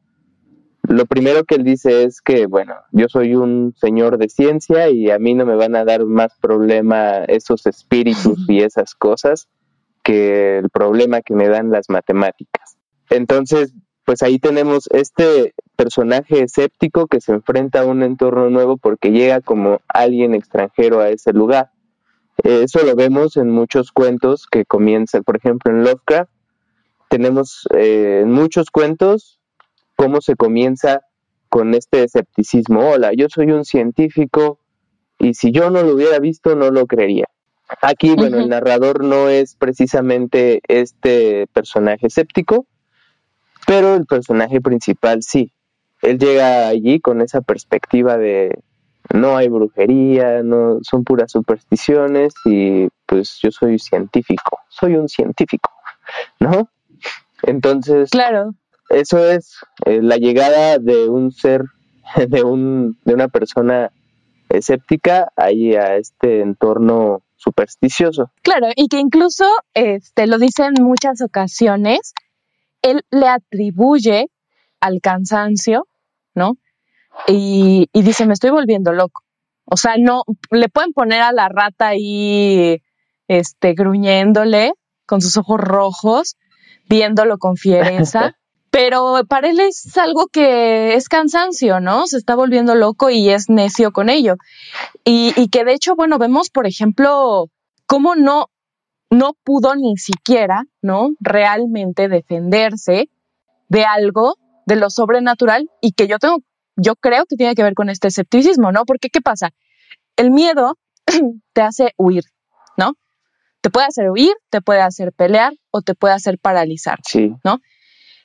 lo 0.87 1.05
primero 1.05 1.43
que 1.43 1.55
él 1.55 1.63
dice 1.63 2.03
es 2.03 2.21
que, 2.21 2.45
bueno, 2.47 2.75
yo 2.91 3.07
soy 3.07 3.35
un 3.35 3.73
señor 3.77 4.17
de 4.17 4.29
ciencia 4.29 4.89
y 4.89 5.09
a 5.09 5.19
mí 5.19 5.33
no 5.33 5.45
me 5.45 5.55
van 5.55 5.75
a 5.75 5.85
dar 5.85 6.05
más 6.05 6.37
problema 6.39 7.23
esos 7.25 7.65
espíritus 7.65 8.37
y 8.47 8.61
esas 8.61 8.95
cosas 8.95 9.47
que 10.03 10.59
el 10.59 10.69
problema 10.69 11.21
que 11.21 11.33
me 11.33 11.47
dan 11.47 11.71
las 11.71 11.89
matemáticas. 11.89 12.77
Entonces, 13.09 13.73
pues 14.05 14.21
ahí 14.21 14.37
tenemos 14.37 14.87
este 14.91 15.55
personaje 15.75 16.43
escéptico 16.43 17.07
que 17.07 17.21
se 17.21 17.31
enfrenta 17.31 17.81
a 17.81 17.85
un 17.85 18.03
entorno 18.03 18.49
nuevo 18.49 18.77
porque 18.77 19.11
llega 19.11 19.41
como 19.41 19.81
alguien 19.87 20.35
extranjero 20.35 20.99
a 20.99 21.09
ese 21.09 21.33
lugar. 21.33 21.71
Eso 22.43 22.85
lo 22.85 22.95
vemos 22.95 23.37
en 23.37 23.49
muchos 23.49 23.91
cuentos 23.91 24.45
que 24.45 24.65
comienzan, 24.65 25.23
por 25.23 25.37
ejemplo, 25.37 25.71
en 25.71 25.83
Lovecraft. 25.83 26.31
Tenemos 27.09 27.67
eh, 27.75 28.23
muchos 28.27 28.69
cuentos 28.69 29.34
cómo 29.95 30.21
se 30.21 30.35
comienza 30.35 31.01
con 31.49 31.73
este 31.73 32.03
escepticismo. 32.03 32.89
Hola, 32.91 33.11
yo 33.15 33.27
soy 33.29 33.51
un 33.51 33.65
científico 33.65 34.59
y 35.17 35.33
si 35.33 35.51
yo 35.51 35.69
no 35.69 35.83
lo 35.83 35.93
hubiera 35.93 36.19
visto 36.19 36.55
no 36.55 36.69
lo 36.71 36.85
creería. 36.85 37.27
Aquí, 37.81 38.13
bueno, 38.15 38.37
el 38.37 38.49
narrador 38.49 39.03
no 39.03 39.29
es 39.29 39.55
precisamente 39.55 40.61
este 40.67 41.47
personaje 41.47 42.07
escéptico, 42.07 42.67
pero 43.65 43.95
el 43.95 44.05
personaje 44.05 44.61
principal 44.61 45.23
sí. 45.23 45.51
Él 46.01 46.19
llega 46.19 46.67
allí 46.67 46.99
con 46.99 47.21
esa 47.21 47.41
perspectiva 47.41 48.17
de 48.17 48.59
no 49.13 49.37
hay 49.37 49.49
brujería, 49.49 50.43
no 50.43 50.79
son 50.81 51.03
puras 51.03 51.31
supersticiones 51.31 52.33
y 52.45 52.87
pues 53.05 53.39
yo 53.41 53.51
soy 53.51 53.79
científico, 53.79 54.59
soy 54.69 54.95
un 54.95 55.09
científico, 55.09 55.71
¿no? 56.39 56.69
Entonces, 57.43 58.09
claro. 58.09 58.53
Eso 58.95 59.29
es 59.29 59.57
eh, 59.85 60.01
la 60.01 60.15
llegada 60.15 60.77
de 60.79 61.09
un 61.09 61.33
ser, 61.33 61.65
de 62.29 62.43
un 62.43 62.97
de 63.03 63.13
una 63.13 63.27
persona 63.27 63.91
escéptica 64.47 65.33
ahí 65.35 65.75
a 65.75 65.97
este 65.97 66.39
entorno 66.41 67.21
supersticioso. 67.35 68.31
Claro, 68.41 68.67
y 68.73 68.87
que 68.87 68.99
incluso 68.99 69.43
este 69.73 70.27
lo 70.27 70.37
dice 70.37 70.63
en 70.63 70.81
muchas 70.81 71.21
ocasiones, 71.21 72.13
él 72.81 73.03
le 73.11 73.27
atribuye 73.27 74.29
al 74.79 75.01
cansancio, 75.01 75.87
¿no? 76.33 76.53
Y, 77.27 77.89
y 77.91 78.01
dice, 78.01 78.25
me 78.25 78.33
estoy 78.33 78.51
volviendo 78.51 78.93
loco. 78.93 79.23
O 79.65 79.75
sea, 79.75 79.95
no, 79.99 80.23
le 80.51 80.69
pueden 80.69 80.93
poner 80.93 81.21
a 81.21 81.33
la 81.33 81.49
rata 81.49 81.89
ahí, 81.89 82.81
este, 83.27 83.73
gruñéndole 83.73 84.71
con 85.05 85.19
sus 85.19 85.35
ojos 85.35 85.59
rojos, 85.59 86.37
viéndolo 86.87 87.37
con 87.39 87.57
fiereza. 87.57 88.37
pero 88.75 89.21
para 89.29 89.47
él 89.47 89.61
es 89.61 89.97
algo 89.97 90.27
que 90.27 90.95
es 90.95 91.07
cansancio, 91.07 91.79
¿no? 91.79 92.07
Se 92.07 92.17
está 92.17 92.35
volviendo 92.35 92.75
loco 92.75 93.09
y 93.09 93.29
es 93.29 93.49
necio 93.49 93.93
con 93.93 94.09
ello. 94.09 94.35
Y, 95.05 95.31
y 95.37 95.47
que 95.47 95.63
de 95.63 95.71
hecho, 95.71 95.95
bueno, 95.95 96.17
vemos, 96.17 96.49
por 96.49 96.67
ejemplo, 96.67 97.49
cómo 97.85 98.15
no, 98.15 98.47
no 99.09 99.31
pudo 99.45 99.75
ni 99.75 99.95
siquiera, 99.95 100.65
¿no? 100.81 101.11
Realmente 101.21 102.09
defenderse 102.09 103.07
de 103.69 103.85
algo 103.85 104.35
de 104.65 104.75
lo 104.75 104.89
sobrenatural 104.89 105.69
y 105.79 105.93
que 105.93 106.09
yo 106.09 106.19
tengo, 106.19 106.39
yo 106.75 106.97
creo 106.97 107.23
que 107.27 107.37
tiene 107.37 107.55
que 107.55 107.63
ver 107.63 107.75
con 107.75 107.89
este 107.89 108.09
escepticismo, 108.09 108.73
¿no? 108.73 108.83
Porque 108.83 109.09
¿qué 109.09 109.21
pasa? 109.21 109.51
El 110.17 110.31
miedo 110.31 110.77
te 111.53 111.61
hace 111.61 111.93
huir, 111.95 112.25
¿no? 112.75 112.95
Te 113.61 113.69
puede 113.69 113.87
hacer 113.87 114.11
huir, 114.11 114.33
te 114.49 114.59
puede 114.59 114.81
hacer 114.81 115.13
pelear 115.13 115.53
o 115.71 115.81
te 115.81 115.95
puede 115.95 116.13
hacer 116.13 116.39
paralizar, 116.39 116.99
sí. 117.07 117.31
¿no? 117.45 117.61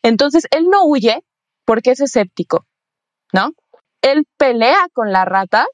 Entonces 0.03 0.47
él 0.51 0.67
no 0.71 0.85
huye 0.85 1.23
porque 1.65 1.91
es 1.93 2.01
escéptico, 2.01 2.67
¿no? 3.33 3.53
Él 4.03 4.25
pelea 4.39 4.87
con 4.93 5.13
la 5.13 5.25
rata, 5.25 5.67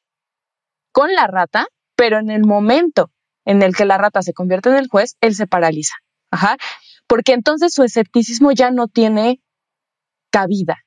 con 0.93 1.13
la 1.13 1.27
rata, 1.27 1.67
pero 1.95 2.19
en 2.19 2.31
el 2.31 2.45
momento 2.45 3.11
en 3.45 3.63
el 3.63 3.75
que 3.75 3.85
la 3.85 3.99
rata 3.99 4.23
se 4.23 4.33
convierte 4.33 4.69
en 4.69 4.77
el 4.77 4.89
juez, 4.89 5.17
él 5.21 5.35
se 5.35 5.47
paraliza. 5.47 5.95
Ajá. 6.31 6.57
Porque 7.07 7.33
entonces 7.33 7.73
su 7.73 7.85
escepticismo 7.85 8.51
ya 8.51 8.71
no 8.71 8.89
tiene 8.89 9.41
cabida. 10.31 10.79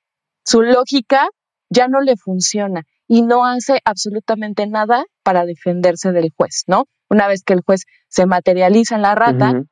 Su 0.46 0.62
lógica 0.62 1.30
ya 1.70 1.88
no 1.88 2.02
le 2.02 2.18
funciona 2.18 2.84
y 3.08 3.22
no 3.22 3.46
hace 3.46 3.80
absolutamente 3.86 4.68
nada 4.68 5.06
para 5.24 5.46
defenderse 5.46 6.12
del 6.12 6.32
juez, 6.36 6.64
¿no? 6.68 6.86
Una 7.10 7.28
vez 7.28 7.44
que 7.44 7.54
el 7.54 7.62
juez 7.62 7.86
se 8.08 8.26
materializa 8.26 8.96
en 8.96 9.02
la 9.02 9.16
rata, 9.16 9.64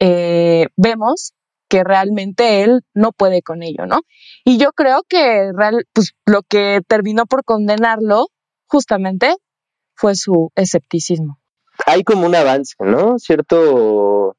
eh, 0.00 0.66
vemos 0.76 1.34
que 1.72 1.84
realmente 1.84 2.62
él 2.62 2.82
no 2.92 3.12
puede 3.12 3.40
con 3.40 3.62
ello, 3.62 3.86
¿no? 3.86 4.02
Y 4.44 4.58
yo 4.58 4.72
creo 4.72 5.00
que 5.08 5.50
real, 5.56 5.86
pues, 5.94 6.12
lo 6.26 6.42
que 6.42 6.82
terminó 6.86 7.24
por 7.24 7.44
condenarlo 7.44 8.26
justamente 8.66 9.36
fue 9.94 10.14
su 10.14 10.50
escepticismo 10.54 11.38
hay 11.86 12.04
como 12.04 12.26
un 12.26 12.34
avance, 12.34 12.74
¿no? 12.80 13.18
Cierto, 13.18 14.36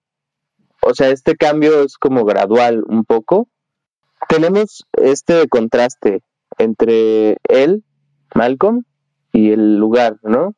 o 0.82 0.94
sea, 0.94 1.10
este 1.10 1.36
cambio 1.36 1.84
es 1.84 1.98
como 1.98 2.26
gradual 2.26 2.84
un 2.88 3.04
poco. 3.04 3.48
Tenemos 4.30 4.86
este 4.94 5.48
contraste 5.48 6.22
entre 6.58 7.38
él, 7.50 7.84
Malcolm, 8.36 8.84
y 9.32 9.52
el 9.52 9.78
lugar, 9.78 10.18
¿no? 10.24 10.56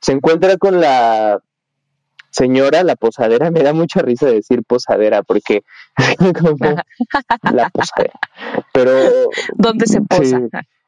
Se 0.00 0.12
encuentra 0.12 0.56
con 0.56 0.80
la 0.80 1.40
señora, 2.30 2.82
la 2.84 2.96
posadera, 2.96 3.50
me 3.50 3.62
da 3.62 3.72
mucha 3.72 4.00
risa 4.00 4.26
decir 4.26 4.62
posadera 4.64 5.22
porque 5.22 5.62
la 7.52 7.70
posadera. 7.70 8.18
Pero 8.72 8.92
¿dónde 9.56 9.86
se 9.86 10.00
posa? 10.02 10.40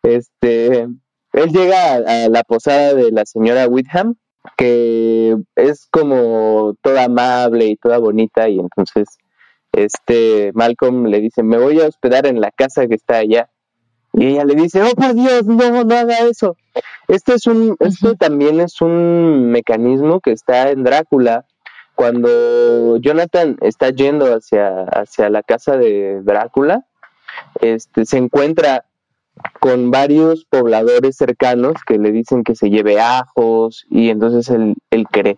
este, 0.03 0.89
él 1.33 1.51
llega 1.53 1.95
a, 1.95 2.29
la 2.29 2.43
posada 2.45 2.95
de 2.95 3.11
la 3.13 3.25
señora 3.25 3.69
Whitham 3.69 4.17
que 4.57 5.37
es 5.55 5.87
como 5.91 6.75
toda 6.83 7.05
amable 7.05 7.67
y 7.67 7.77
toda 7.77 7.99
bonita 7.99 8.49
y 8.49 8.59
entonces 8.59 9.07
este 9.73 10.51
Malcolm 10.55 11.07
le 11.07 11.21
dice, 11.21 11.43
me 11.43 11.59
voy 11.59 11.81
a 11.81 11.87
hospedar 11.87 12.27
en 12.27 12.41
la 12.41 12.51
casa 12.51 12.87
que 12.87 12.95
está 12.95 13.19
allá. 13.19 13.49
Y 14.13 14.27
ella 14.27 14.45
le 14.45 14.55
dice, 14.55 14.83
oh 14.83 14.95
por 14.95 15.15
Dios, 15.15 15.47
no, 15.47 15.85
no 15.85 15.97
haga 15.97 16.19
eso. 16.29 16.57
Este 17.13 17.35
es 17.35 17.47
un, 17.47 17.77
esto 17.79 18.15
también 18.15 18.59
es 18.59 18.81
un 18.81 19.51
mecanismo 19.51 20.21
que 20.21 20.33
está 20.33 20.71
en 20.71 20.83
Drácula. 20.83 21.45
Cuando 21.95 22.97
Jonathan 22.97 23.59
está 23.61 23.91
yendo 23.91 24.35
hacia, 24.35 24.85
hacia 24.85 25.29
la 25.29 25.43
casa 25.43 25.77
de 25.77 26.23
Drácula, 26.23 26.87
este, 27.61 28.07
se 28.07 28.17
encuentra 28.17 28.87
con 29.61 29.91
varios 29.91 30.47
pobladores 30.47 31.19
cercanos 31.19 31.75
que 31.87 31.99
le 31.99 32.13
dicen 32.13 32.45
que 32.45 32.55
se 32.55 32.71
lleve 32.71 32.99
ajos 32.99 33.85
y 33.91 34.09
entonces 34.09 34.49
él, 34.49 34.77
él 34.91 35.07
cree 35.07 35.37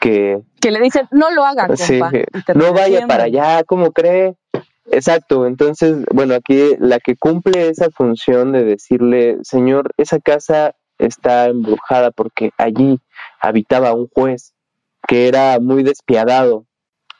que... 0.00 0.42
Que 0.60 0.72
le 0.72 0.80
dicen, 0.80 1.08
no 1.10 1.30
lo 1.30 1.46
haga, 1.46 1.68
compa, 1.68 2.12
no 2.54 2.74
vaya 2.74 3.06
para 3.06 3.24
allá, 3.24 3.64
¿cómo 3.64 3.92
cree? 3.92 4.34
Exacto, 4.90 5.46
entonces, 5.46 6.04
bueno, 6.12 6.34
aquí 6.34 6.76
la 6.80 7.00
que 7.00 7.16
cumple 7.16 7.70
esa 7.70 7.88
función 7.88 8.52
de 8.52 8.64
decirle, 8.64 9.38
señor, 9.40 9.94
esa 9.96 10.18
casa 10.18 10.74
está 11.06 11.46
embrujada 11.46 12.10
porque 12.10 12.50
allí 12.58 12.98
habitaba 13.40 13.94
un 13.94 14.08
juez 14.08 14.54
que 15.06 15.28
era 15.28 15.58
muy 15.60 15.82
despiadado. 15.82 16.66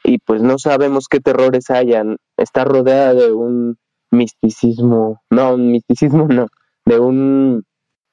Y 0.03 0.19
pues 0.19 0.41
no 0.41 0.59
sabemos 0.59 1.07
qué 1.07 1.19
terrores 1.19 1.71
hayan, 1.71 2.17
está 2.37 2.63
rodeada 2.63 3.13
de 3.13 3.31
un 3.31 3.77
misticismo, 4.11 5.21
no, 5.29 5.55
un 5.55 5.71
misticismo 5.71 6.27
no, 6.29 6.47
de 6.85 6.99
un, 6.99 7.65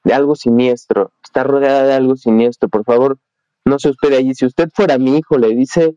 de 0.03 0.13
algo 0.13 0.35
siniestro, 0.35 1.11
está 1.23 1.43
rodeada 1.43 1.83
de 1.83 1.93
algo 1.93 2.15
siniestro, 2.15 2.69
por 2.69 2.83
favor, 2.83 3.19
no 3.65 3.79
se 3.79 3.89
hospede 3.89 4.17
allí. 4.17 4.33
Si 4.33 4.45
usted 4.45 4.69
fuera 4.73 4.97
mi 4.97 5.17
hijo, 5.17 5.37
le 5.37 5.49
dice, 5.49 5.95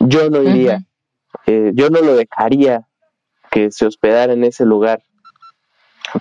yo 0.00 0.30
no 0.30 0.42
iría, 0.42 0.86
eh, 1.46 1.72
yo 1.74 1.90
no 1.90 2.00
lo 2.00 2.16
dejaría 2.16 2.88
que 3.50 3.70
se 3.70 3.86
hospedara 3.86 4.32
en 4.32 4.44
ese 4.44 4.64
lugar. 4.64 5.02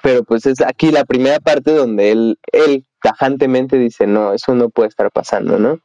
Pero 0.01 0.23
pues 0.23 0.45
es 0.45 0.61
aquí 0.61 0.91
la 0.91 1.05
primera 1.05 1.39
parte 1.39 1.73
donde 1.73 2.11
él, 2.11 2.39
él 2.51 2.85
tajantemente 3.01 3.77
dice, 3.77 4.07
no, 4.07 4.33
eso 4.33 4.55
no 4.55 4.69
puede 4.69 4.89
estar 4.89 5.11
pasando, 5.11 5.59
¿no? 5.59 5.79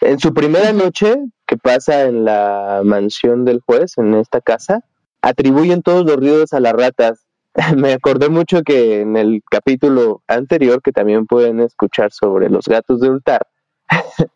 En 0.00 0.18
su 0.18 0.34
primera 0.34 0.72
noche 0.72 1.16
que 1.46 1.56
pasa 1.56 2.02
en 2.02 2.24
la 2.24 2.82
mansión 2.84 3.44
del 3.44 3.60
juez, 3.60 3.98
en 3.98 4.14
esta 4.14 4.40
casa, 4.40 4.80
atribuyen 5.22 5.82
todos 5.82 6.04
los 6.04 6.16
ruidos 6.16 6.52
a 6.52 6.60
las 6.60 6.72
ratas. 6.72 7.26
Me 7.76 7.92
acordé 7.92 8.28
mucho 8.28 8.62
que 8.62 9.00
en 9.00 9.16
el 9.16 9.42
capítulo 9.50 10.22
anterior, 10.26 10.82
que 10.82 10.92
también 10.92 11.26
pueden 11.26 11.60
escuchar 11.60 12.12
sobre 12.12 12.48
los 12.50 12.66
gatos 12.66 13.00
de 13.00 13.10
Ultar, 13.10 13.46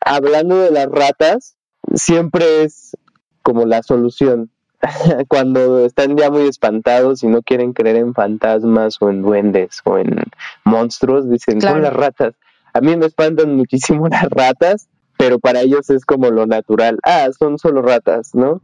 hablando 0.00 0.58
de 0.58 0.70
las 0.70 0.86
ratas, 0.86 1.56
siempre 1.94 2.64
es 2.64 2.96
como 3.42 3.64
la 3.64 3.82
solución. 3.82 4.50
Cuando 5.28 5.84
están 5.84 6.16
ya 6.16 6.30
muy 6.30 6.48
espantados 6.48 7.22
y 7.22 7.26
no 7.28 7.42
quieren 7.42 7.72
creer 7.72 7.96
en 7.96 8.14
fantasmas 8.14 8.96
o 9.00 9.10
en 9.10 9.22
duendes 9.22 9.80
o 9.84 9.98
en 9.98 10.22
monstruos, 10.64 11.28
dicen, 11.28 11.60
son 11.60 11.82
las 11.82 11.92
ratas. 11.92 12.34
A 12.72 12.80
mí 12.80 12.96
me 12.96 13.06
espantan 13.06 13.56
muchísimo 13.56 14.08
las 14.10 14.28
ratas, 14.30 14.88
pero 15.16 15.38
para 15.38 15.62
ellos 15.62 15.88
es 15.90 16.04
como 16.04 16.30
lo 16.30 16.46
natural. 16.46 16.98
Ah, 17.02 17.28
son 17.38 17.58
solo 17.58 17.82
ratas, 17.82 18.34
¿no? 18.34 18.60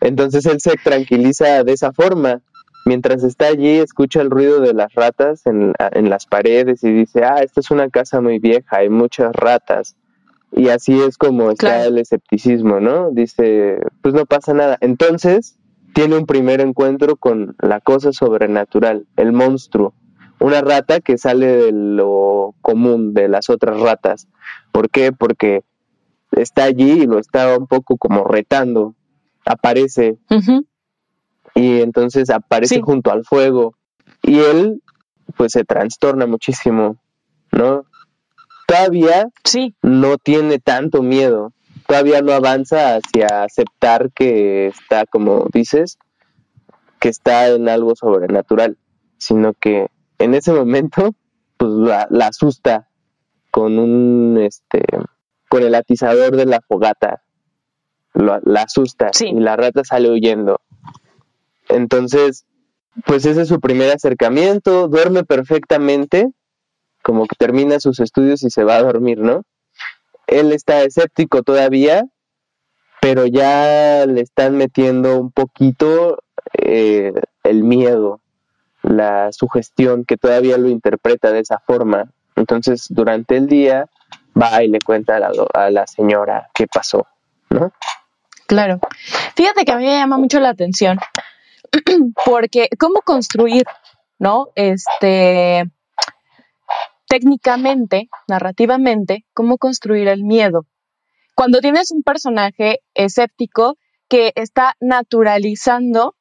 Entonces 0.00 0.44
él 0.46 0.60
se 0.60 0.76
tranquiliza 0.76 1.64
de 1.64 1.72
esa 1.72 1.92
forma. 1.92 2.42
Mientras 2.84 3.24
está 3.24 3.48
allí, 3.48 3.78
escucha 3.78 4.20
el 4.20 4.30
ruido 4.30 4.60
de 4.60 4.72
las 4.72 4.94
ratas 4.94 5.42
en, 5.46 5.72
las 6.08 6.26
paredes 6.26 6.84
y 6.84 6.92
dice, 6.92 7.24
ah, 7.24 7.40
esta 7.42 7.60
es 7.60 7.70
una 7.72 7.88
casa 7.90 8.20
muy 8.20 8.38
vieja, 8.38 8.76
hay 8.76 8.88
muchas 8.88 9.32
ratas. 9.34 9.96
Y 10.56 10.70
así 10.70 10.98
es 11.00 11.18
como 11.18 11.50
está 11.50 11.84
el 11.84 11.98
escepticismo, 11.98 12.80
¿no? 12.80 13.10
Dice, 13.10 13.78
pues 14.00 14.14
no 14.14 14.24
pasa 14.24 14.54
nada. 14.54 14.78
Entonces, 14.80 15.58
tiene 15.94 16.16
un 16.16 16.24
primer 16.24 16.62
encuentro 16.62 17.16
con 17.16 17.54
la 17.60 17.80
cosa 17.80 18.12
sobrenatural, 18.12 19.06
el 19.16 19.32
monstruo, 19.32 19.92
una 20.40 20.62
rata 20.62 21.00
que 21.00 21.18
sale 21.18 21.46
de 21.46 21.72
lo 21.72 22.54
común 22.62 23.12
de 23.12 23.28
las 23.28 23.50
otras 23.50 23.78
ratas. 23.80 24.28
¿Por 24.72 24.88
qué? 24.88 25.12
Porque 25.12 25.62
está 26.32 26.64
allí 26.64 27.02
y 27.02 27.06
lo 27.06 27.18
está 27.18 27.56
un 27.58 27.66
poco 27.66 27.98
como 27.98 28.24
retando, 28.24 28.94
aparece 29.44 30.18
y 31.54 31.80
entonces 31.80 32.30
aparece 32.30 32.80
junto 32.82 33.10
al 33.10 33.24
fuego 33.24 33.74
y 34.22 34.38
él 34.40 34.82
pues 35.36 35.52
se 35.52 35.64
trastorna 35.64 36.26
muchísimo, 36.26 36.96
¿no? 37.52 37.84
Todavía 38.76 39.28
sí. 39.44 39.74
no 39.82 40.18
tiene 40.18 40.58
tanto 40.58 41.02
miedo, 41.02 41.52
todavía 41.86 42.22
no 42.22 42.32
avanza 42.32 42.96
hacia 42.96 43.44
aceptar 43.44 44.12
que 44.12 44.68
está, 44.68 45.06
como 45.06 45.46
dices, 45.52 45.98
que 47.00 47.08
está 47.08 47.48
en 47.48 47.68
algo 47.68 47.94
sobrenatural, 47.96 48.76
sino 49.18 49.54
que 49.54 49.88
en 50.18 50.34
ese 50.34 50.52
momento, 50.52 51.14
pues 51.56 51.72
la, 51.72 52.26
asusta 52.26 52.88
con 53.50 53.78
un, 53.78 54.38
este, 54.38 54.82
con 55.48 55.62
el 55.62 55.74
atizador 55.74 56.36
de 56.36 56.46
la 56.46 56.60
fogata, 56.60 57.22
la 58.14 58.62
asusta 58.62 59.10
y 59.20 59.40
la 59.40 59.56
rata 59.56 59.84
sale 59.84 60.10
huyendo. 60.10 60.60
Entonces, 61.68 62.46
pues 63.04 63.26
ese 63.26 63.42
es 63.42 63.48
su 63.48 63.60
primer 63.60 63.90
acercamiento, 63.92 64.88
duerme 64.88 65.24
perfectamente, 65.24 66.30
como 67.06 67.28
que 67.28 67.36
termina 67.36 67.78
sus 67.78 68.00
estudios 68.00 68.42
y 68.42 68.50
se 68.50 68.64
va 68.64 68.74
a 68.74 68.82
dormir, 68.82 69.18
¿no? 69.18 69.44
Él 70.26 70.50
está 70.50 70.82
escéptico 70.82 71.44
todavía, 71.44 72.04
pero 73.00 73.26
ya 73.26 74.04
le 74.06 74.22
están 74.22 74.56
metiendo 74.56 75.16
un 75.16 75.30
poquito 75.30 76.18
eh, 76.54 77.12
el 77.44 77.62
miedo, 77.62 78.20
la 78.82 79.30
sugestión, 79.30 80.04
que 80.04 80.16
todavía 80.16 80.58
lo 80.58 80.68
interpreta 80.68 81.30
de 81.30 81.38
esa 81.38 81.60
forma. 81.60 82.10
Entonces, 82.34 82.86
durante 82.88 83.36
el 83.36 83.46
día 83.46 83.88
va 84.36 84.64
y 84.64 84.68
le 84.68 84.80
cuenta 84.80 85.14
a 85.14 85.20
la, 85.20 85.30
a 85.54 85.70
la 85.70 85.86
señora 85.86 86.48
qué 86.52 86.66
pasó, 86.66 87.06
¿no? 87.50 87.72
Claro. 88.48 88.80
Fíjate 89.36 89.64
que 89.64 89.70
a 89.70 89.76
mí 89.76 89.84
me 89.84 89.92
llama 89.92 90.18
mucho 90.18 90.40
la 90.40 90.48
atención 90.48 90.98
porque 92.24 92.68
cómo 92.80 93.00
construir, 93.02 93.64
¿no? 94.18 94.48
Este, 94.56 95.70
técnicamente, 97.08 98.08
narrativamente, 98.28 99.24
cómo 99.32 99.58
construir 99.58 100.08
el 100.08 100.24
miedo. 100.24 100.66
Cuando 101.34 101.60
tienes 101.60 101.90
un 101.90 102.02
personaje 102.02 102.80
escéptico 102.94 103.76
que 104.08 104.32
está 104.36 104.74
naturalizando 104.80 106.16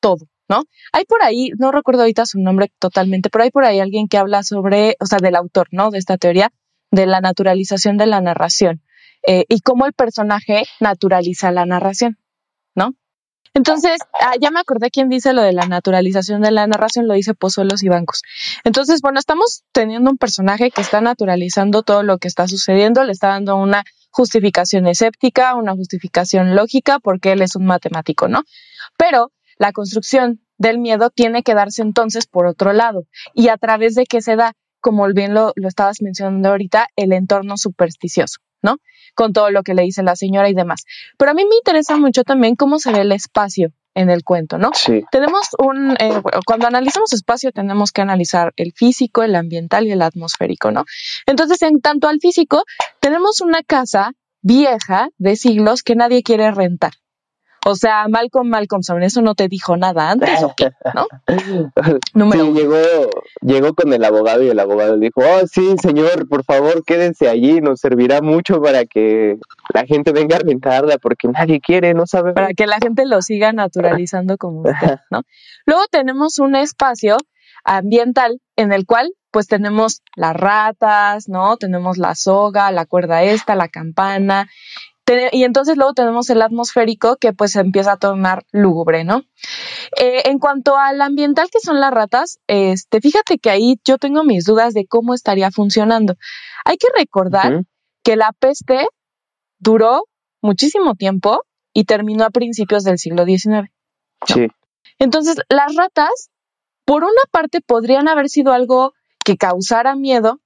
todo, 0.00 0.26
¿no? 0.48 0.64
Hay 0.92 1.04
por 1.04 1.22
ahí, 1.22 1.50
no 1.58 1.72
recuerdo 1.72 2.02
ahorita 2.02 2.26
su 2.26 2.40
nombre 2.40 2.72
totalmente, 2.78 3.30
pero 3.30 3.44
hay 3.44 3.50
por 3.50 3.64
ahí 3.64 3.80
alguien 3.80 4.08
que 4.08 4.18
habla 4.18 4.42
sobre, 4.42 4.96
o 5.00 5.06
sea, 5.06 5.18
del 5.18 5.36
autor, 5.36 5.68
¿no? 5.70 5.90
De 5.90 5.98
esta 5.98 6.16
teoría 6.16 6.52
de 6.90 7.06
la 7.06 7.20
naturalización 7.20 7.96
de 7.96 8.06
la 8.06 8.20
narración 8.20 8.82
eh, 9.26 9.44
y 9.48 9.60
cómo 9.60 9.86
el 9.86 9.92
personaje 9.92 10.64
naturaliza 10.80 11.52
la 11.52 11.66
narración, 11.66 12.18
¿no? 12.74 12.94
Entonces, 13.52 13.98
ah, 14.20 14.34
ya 14.40 14.50
me 14.50 14.60
acordé 14.60 14.90
quién 14.90 15.08
dice 15.08 15.32
lo 15.32 15.42
de 15.42 15.52
la 15.52 15.66
naturalización 15.66 16.40
de 16.40 16.52
la 16.52 16.66
narración, 16.66 17.08
lo 17.08 17.14
dice 17.14 17.34
Pozuelos 17.34 17.82
y 17.82 17.88
Bancos. 17.88 18.22
Entonces, 18.64 19.00
bueno, 19.02 19.18
estamos 19.18 19.64
teniendo 19.72 20.10
un 20.10 20.18
personaje 20.18 20.70
que 20.70 20.80
está 20.80 21.00
naturalizando 21.00 21.82
todo 21.82 22.02
lo 22.02 22.18
que 22.18 22.28
está 22.28 22.46
sucediendo, 22.46 23.02
le 23.04 23.12
está 23.12 23.28
dando 23.28 23.56
una 23.56 23.84
justificación 24.10 24.86
escéptica, 24.86 25.54
una 25.56 25.72
justificación 25.72 26.54
lógica, 26.54 27.00
porque 27.00 27.32
él 27.32 27.42
es 27.42 27.56
un 27.56 27.66
matemático, 27.66 28.28
¿no? 28.28 28.44
Pero 28.96 29.32
la 29.58 29.72
construcción 29.72 30.40
del 30.56 30.78
miedo 30.78 31.10
tiene 31.10 31.42
que 31.42 31.54
darse 31.54 31.82
entonces 31.82 32.26
por 32.26 32.46
otro 32.46 32.72
lado. 32.72 33.04
¿Y 33.34 33.48
a 33.48 33.56
través 33.56 33.94
de 33.94 34.06
qué 34.06 34.20
se 34.20 34.36
da? 34.36 34.52
Como 34.80 35.06
bien 35.12 35.34
lo, 35.34 35.52
lo 35.56 35.68
estabas 35.68 36.00
mencionando 36.00 36.50
ahorita, 36.50 36.86
el 36.96 37.12
entorno 37.12 37.56
supersticioso. 37.56 38.40
¿no? 38.62 38.76
Con 39.14 39.32
todo 39.32 39.50
lo 39.50 39.62
que 39.62 39.74
le 39.74 39.82
dice 39.82 40.02
la 40.02 40.16
señora 40.16 40.48
y 40.48 40.54
demás. 40.54 40.84
Pero 41.18 41.30
a 41.32 41.34
mí 41.34 41.44
me 41.44 41.56
interesa 41.56 41.96
mucho 41.96 42.24
también 42.24 42.56
cómo 42.56 42.78
se 42.78 42.92
ve 42.92 43.00
el 43.00 43.12
espacio 43.12 43.72
en 43.94 44.10
el 44.10 44.22
cuento, 44.22 44.58
¿no? 44.58 44.70
Sí. 44.74 45.02
Tenemos 45.10 45.48
un, 45.58 45.92
eh, 45.98 46.22
cuando 46.46 46.66
analizamos 46.66 47.12
espacio 47.12 47.52
tenemos 47.52 47.92
que 47.92 48.02
analizar 48.02 48.52
el 48.56 48.72
físico, 48.72 49.22
el 49.22 49.34
ambiental 49.34 49.86
y 49.86 49.92
el 49.92 50.02
atmosférico, 50.02 50.70
¿no? 50.70 50.84
Entonces, 51.26 51.60
en 51.62 51.80
tanto 51.80 52.08
al 52.08 52.18
físico, 52.20 52.62
tenemos 53.00 53.40
una 53.40 53.62
casa 53.62 54.12
vieja 54.42 55.10
de 55.18 55.36
siglos 55.36 55.82
que 55.82 55.96
nadie 55.96 56.22
quiere 56.22 56.50
rentar, 56.50 56.92
o 57.66 57.74
sea, 57.74 58.08
Malcolm 58.08 58.48
Malcolmson, 58.48 59.02
eso 59.02 59.22
no 59.22 59.34
te 59.34 59.48
dijo 59.48 59.76
nada 59.76 60.10
antes, 60.10 60.42
¿o 60.42 60.54
qué? 60.56 60.70
¿No? 60.94 61.06
sí, 62.32 62.52
llegó, 62.52 62.76
llegó 63.42 63.74
con 63.74 63.92
el 63.92 64.04
abogado 64.04 64.42
y 64.42 64.48
el 64.48 64.58
abogado 64.58 64.96
le 64.96 65.06
dijo, 65.06 65.20
oh, 65.20 65.46
sí, 65.46 65.76
señor, 65.82 66.28
por 66.28 66.44
favor, 66.44 66.84
quédense 66.84 67.28
allí, 67.28 67.60
nos 67.60 67.80
servirá 67.80 68.22
mucho 68.22 68.62
para 68.62 68.86
que 68.86 69.38
la 69.74 69.84
gente 69.84 70.12
venga 70.12 70.36
a 70.36 70.40
rentarla, 70.40 70.98
porque 70.98 71.28
nadie 71.28 71.60
quiere, 71.60 71.92
no 71.92 72.06
sabe. 72.06 72.32
Para 72.32 72.54
que 72.54 72.66
la 72.66 72.78
gente 72.78 73.04
lo 73.04 73.20
siga 73.20 73.52
naturalizando 73.52 74.38
como 74.38 74.62
usted, 74.62 74.98
¿no? 75.10 75.22
Luego 75.66 75.82
tenemos 75.90 76.38
un 76.38 76.56
espacio 76.56 77.16
ambiental 77.64 78.40
en 78.56 78.72
el 78.72 78.86
cual 78.86 79.12
pues 79.30 79.46
tenemos 79.46 80.02
las 80.16 80.34
ratas, 80.34 81.28
¿no? 81.28 81.56
Tenemos 81.56 81.98
la 81.98 82.14
soga, 82.14 82.70
la 82.72 82.84
cuerda 82.84 83.22
esta, 83.22 83.54
la 83.54 83.68
campana, 83.68 84.48
y 85.32 85.44
entonces 85.44 85.76
luego 85.76 85.94
tenemos 85.94 86.30
el 86.30 86.42
atmosférico 86.42 87.16
que 87.16 87.32
pues 87.32 87.56
empieza 87.56 87.92
a 87.92 87.96
tornar 87.96 88.44
lúgubre, 88.52 89.04
¿no? 89.04 89.24
Eh, 89.96 90.22
en 90.26 90.38
cuanto 90.38 90.76
al 90.76 91.00
ambiental 91.00 91.48
que 91.50 91.60
son 91.60 91.80
las 91.80 91.92
ratas, 91.92 92.38
este, 92.46 93.00
fíjate 93.00 93.38
que 93.38 93.50
ahí 93.50 93.80
yo 93.84 93.98
tengo 93.98 94.24
mis 94.24 94.44
dudas 94.44 94.74
de 94.74 94.86
cómo 94.86 95.14
estaría 95.14 95.50
funcionando. 95.50 96.16
Hay 96.64 96.76
que 96.76 96.88
recordar 96.96 97.64
que 98.02 98.16
la 98.16 98.32
peste 98.32 98.88
duró 99.58 100.04
muchísimo 100.42 100.94
tiempo 100.94 101.44
y 101.72 101.84
terminó 101.84 102.24
a 102.24 102.30
principios 102.30 102.84
del 102.84 102.98
siglo 102.98 103.24
XIX. 103.24 103.70
Sí. 104.26 104.48
Entonces, 104.98 105.36
las 105.48 105.74
ratas, 105.76 106.30
por 106.84 107.04
una 107.04 107.22
parte, 107.30 107.60
podrían 107.60 108.08
haber 108.08 108.28
sido 108.28 108.52
algo 108.52 108.92
que 109.24 109.36
causara 109.36 109.94
miedo, 109.96 110.40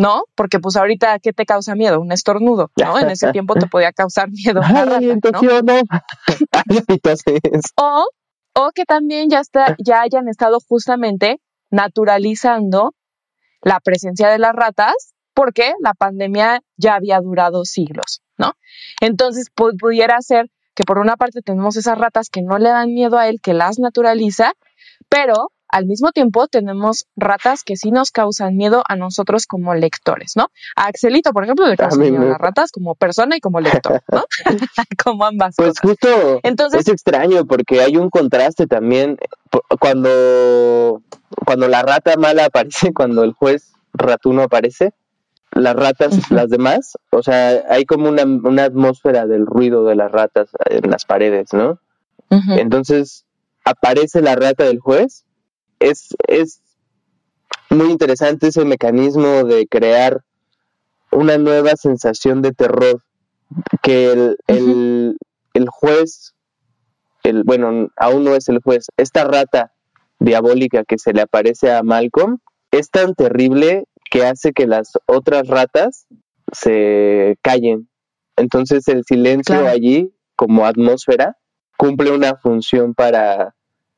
¿no? 0.00 0.24
Porque 0.34 0.58
pues 0.58 0.76
ahorita, 0.76 1.18
¿qué 1.18 1.34
te 1.34 1.44
causa 1.44 1.74
miedo? 1.74 2.00
Un 2.00 2.10
estornudo, 2.10 2.70
¿no? 2.76 2.98
En 2.98 3.10
ese 3.10 3.32
tiempo 3.32 3.54
te 3.54 3.66
podía 3.66 3.92
causar 3.92 4.30
miedo. 4.30 4.62
Rata, 4.62 4.98
¿no? 4.98 5.00
o, 7.76 8.06
o 8.54 8.70
que 8.74 8.86
también 8.86 9.28
ya, 9.28 9.40
está, 9.40 9.76
ya 9.78 10.00
hayan 10.00 10.26
estado 10.28 10.58
justamente 10.66 11.42
naturalizando 11.70 12.94
la 13.60 13.78
presencia 13.80 14.30
de 14.30 14.38
las 14.38 14.54
ratas 14.54 15.12
porque 15.34 15.74
la 15.80 15.92
pandemia 15.92 16.62
ya 16.76 16.94
había 16.94 17.20
durado 17.20 17.66
siglos, 17.66 18.22
¿no? 18.38 18.54
Entonces 19.02 19.48
pudiera 19.54 20.16
ser 20.22 20.46
que 20.74 20.84
por 20.84 20.98
una 20.98 21.18
parte 21.18 21.42
tenemos 21.42 21.76
esas 21.76 21.98
ratas 21.98 22.30
que 22.30 22.40
no 22.40 22.58
le 22.58 22.70
dan 22.70 22.94
miedo 22.94 23.18
a 23.18 23.28
él, 23.28 23.40
que 23.42 23.52
las 23.52 23.78
naturaliza, 23.78 24.54
pero 25.10 25.52
al 25.70 25.86
mismo 25.86 26.12
tiempo 26.12 26.48
tenemos 26.48 27.06
ratas 27.16 27.62
que 27.64 27.76
sí 27.76 27.90
nos 27.90 28.10
causan 28.10 28.56
miedo 28.56 28.82
a 28.88 28.96
nosotros 28.96 29.46
como 29.46 29.74
lectores, 29.74 30.32
¿no? 30.36 30.48
A 30.76 30.86
Axelito, 30.86 31.32
por 31.32 31.44
ejemplo, 31.44 31.66
le 31.66 31.76
causan 31.76 32.00
miedo 32.00 32.22
a 32.22 32.24
las 32.24 32.38
ratas 32.38 32.70
como 32.72 32.94
persona 32.94 33.36
y 33.36 33.40
como 33.40 33.60
lector, 33.60 34.02
¿no? 34.10 34.24
como 35.04 35.24
ambas 35.24 35.54
pues 35.56 35.78
justo 35.80 36.40
Entonces, 36.42 36.80
es 36.80 36.88
extraño 36.88 37.44
porque 37.46 37.80
hay 37.80 37.96
un 37.96 38.10
contraste 38.10 38.66
también 38.66 39.18
cuando, 39.78 41.02
cuando 41.44 41.68
la 41.68 41.82
rata 41.82 42.16
mala 42.16 42.46
aparece, 42.46 42.92
cuando 42.94 43.24
el 43.24 43.32
juez 43.32 43.72
ratuno 43.92 44.42
aparece, 44.42 44.92
las 45.52 45.74
ratas, 45.74 46.30
las 46.30 46.48
demás, 46.48 46.96
o 47.10 47.22
sea, 47.22 47.64
hay 47.68 47.84
como 47.84 48.08
una, 48.08 48.22
una, 48.22 48.64
atmósfera 48.64 49.26
del 49.26 49.46
ruido 49.46 49.84
de 49.84 49.96
las 49.96 50.12
ratas 50.12 50.48
en 50.66 50.88
las 50.90 51.04
paredes, 51.04 51.52
¿no? 51.52 51.80
Entonces 52.30 53.24
aparece 53.64 54.22
la 54.22 54.36
rata 54.36 54.62
del 54.62 54.78
juez 54.78 55.24
es, 55.80 56.14
es 56.28 56.60
muy 57.70 57.90
interesante 57.90 58.48
ese 58.48 58.64
mecanismo 58.64 59.44
de 59.44 59.66
crear 59.66 60.22
una 61.10 61.38
nueva 61.38 61.74
sensación 61.76 62.42
de 62.42 62.52
terror 62.52 63.02
que 63.82 64.12
el, 64.12 64.36
el, 64.46 65.18
el, 65.54 65.68
juez, 65.68 66.34
el, 67.24 67.42
bueno, 67.42 67.88
aún 67.96 68.24
no 68.24 68.36
es 68.36 68.48
el 68.48 68.60
juez, 68.62 68.86
esta 68.96 69.24
rata 69.24 69.72
diabólica 70.20 70.84
que 70.84 70.98
se 70.98 71.12
le 71.12 71.22
aparece 71.22 71.72
a 71.72 71.82
Malcolm 71.82 72.38
es 72.70 72.90
tan 72.90 73.14
terrible 73.14 73.84
que 74.10 74.24
hace 74.26 74.52
que 74.52 74.66
las 74.66 74.92
otras 75.06 75.48
ratas 75.48 76.06
se 76.52 77.36
callen. 77.42 77.88
Entonces 78.36 78.86
el 78.88 79.04
silencio 79.04 79.66
allí 79.66 80.12
como 80.36 80.66
atmósfera 80.66 81.36
cumple 81.76 82.10
una 82.12 82.36
función 82.36 82.94
para 82.94 83.54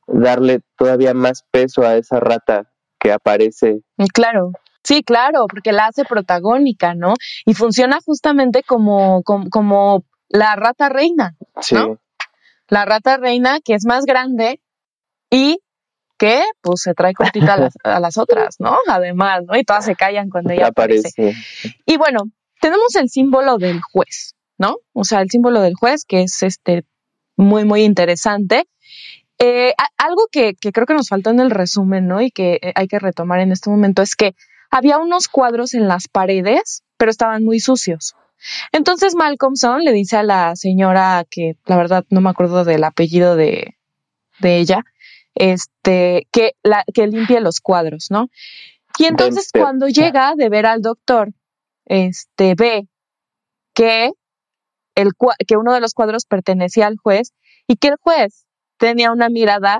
darle 0.07 0.61
todavía 0.77 1.13
más 1.13 1.43
peso 1.51 1.83
a 1.83 1.95
esa 1.95 2.19
rata 2.19 2.69
que 2.99 3.11
aparece. 3.11 3.81
Mm, 3.97 4.05
claro. 4.13 4.51
Sí, 4.83 5.01
claro, 5.03 5.45
porque 5.49 5.71
la 5.71 5.87
hace 5.87 6.03
protagónica, 6.03 6.93
¿no? 6.93 7.13
Y 7.45 7.53
funciona 7.53 7.99
justamente 8.05 8.63
como, 8.63 9.23
como, 9.23 10.03
la 10.27 10.55
rata 10.55 10.89
reina, 10.89 11.35
¿no? 11.71 11.99
la 12.67 12.85
rata 12.85 13.17
reina, 13.17 13.59
que 13.63 13.75
es 13.75 13.85
más 13.85 14.03
grande 14.05 14.59
y 15.29 15.59
que 16.17 16.43
pues 16.61 16.81
se 16.81 16.93
trae 16.93 17.13
cortita 17.13 17.53
a 17.53 17.57
las, 17.57 17.73
a 17.83 17.99
las 17.99 18.17
otras, 18.17 18.55
¿no? 18.59 18.77
Además, 18.87 19.43
¿no? 19.45 19.57
Y 19.57 19.63
todas 19.63 19.85
se 19.85 19.95
callan 19.95 20.29
cuando 20.29 20.51
ella 20.51 20.67
aparece. 20.67 21.35
Y 21.85 21.97
bueno, 21.97 22.23
tenemos 22.61 22.95
el 22.95 23.09
símbolo 23.09 23.57
del 23.57 23.81
juez, 23.81 24.35
¿no? 24.57 24.77
O 24.93 25.03
sea, 25.03 25.21
el 25.21 25.29
símbolo 25.29 25.61
del 25.61 25.75
juez, 25.75 26.05
que 26.05 26.23
es 26.23 26.43
este 26.43 26.85
muy, 27.35 27.65
muy 27.65 27.83
interesante. 27.83 28.65
Eh, 29.45 29.73
algo 29.97 30.27
que, 30.31 30.53
que, 30.55 30.71
creo 30.71 30.87
que 30.87 30.93
nos 30.93 31.09
faltó 31.09 31.29
en 31.29 31.41
el 31.41 31.51
resumen, 31.51 32.07
¿no? 32.07 32.21
Y 32.21 32.31
que 32.31 32.59
eh, 32.61 32.71
hay 32.75 32.87
que 32.87 32.97
retomar 32.97 33.41
en 33.41 33.51
este 33.51 33.69
momento 33.69 34.01
es 34.01 34.15
que 34.15 34.35
había 34.71 34.99
unos 34.99 35.27
cuadros 35.27 35.73
en 35.73 35.89
las 35.89 36.07
paredes, 36.07 36.83
pero 36.95 37.11
estaban 37.11 37.43
muy 37.43 37.59
sucios. 37.59 38.15
Entonces 38.71 39.15
Malcolmson 39.15 39.83
le 39.83 39.91
dice 39.91 40.15
a 40.15 40.23
la 40.23 40.55
señora, 40.55 41.25
que 41.29 41.57
la 41.65 41.75
verdad 41.75 42.05
no 42.09 42.21
me 42.21 42.29
acuerdo 42.29 42.63
del 42.63 42.85
apellido 42.85 43.35
de, 43.35 43.75
de 44.39 44.59
ella, 44.59 44.85
este, 45.35 46.25
que, 46.31 46.53
la, 46.63 46.85
que 46.93 47.07
limpie 47.07 47.41
los 47.41 47.59
cuadros, 47.59 48.11
¿no? 48.11 48.29
Y 48.97 49.07
entonces 49.07 49.49
cuando 49.51 49.89
llega 49.89 50.35
de 50.37 50.47
ver 50.47 50.65
al 50.65 50.81
doctor, 50.81 51.33
este, 51.83 52.55
ve 52.55 52.87
que, 53.73 54.13
el, 54.95 55.09
que 55.45 55.57
uno 55.57 55.73
de 55.73 55.81
los 55.81 55.93
cuadros 55.93 56.23
pertenecía 56.23 56.87
al 56.87 56.95
juez 56.95 57.33
y 57.67 57.75
que 57.75 57.89
el 57.89 57.97
juez 57.99 58.42
tenía 58.83 59.13
una 59.13 59.29
mirada 59.29 59.79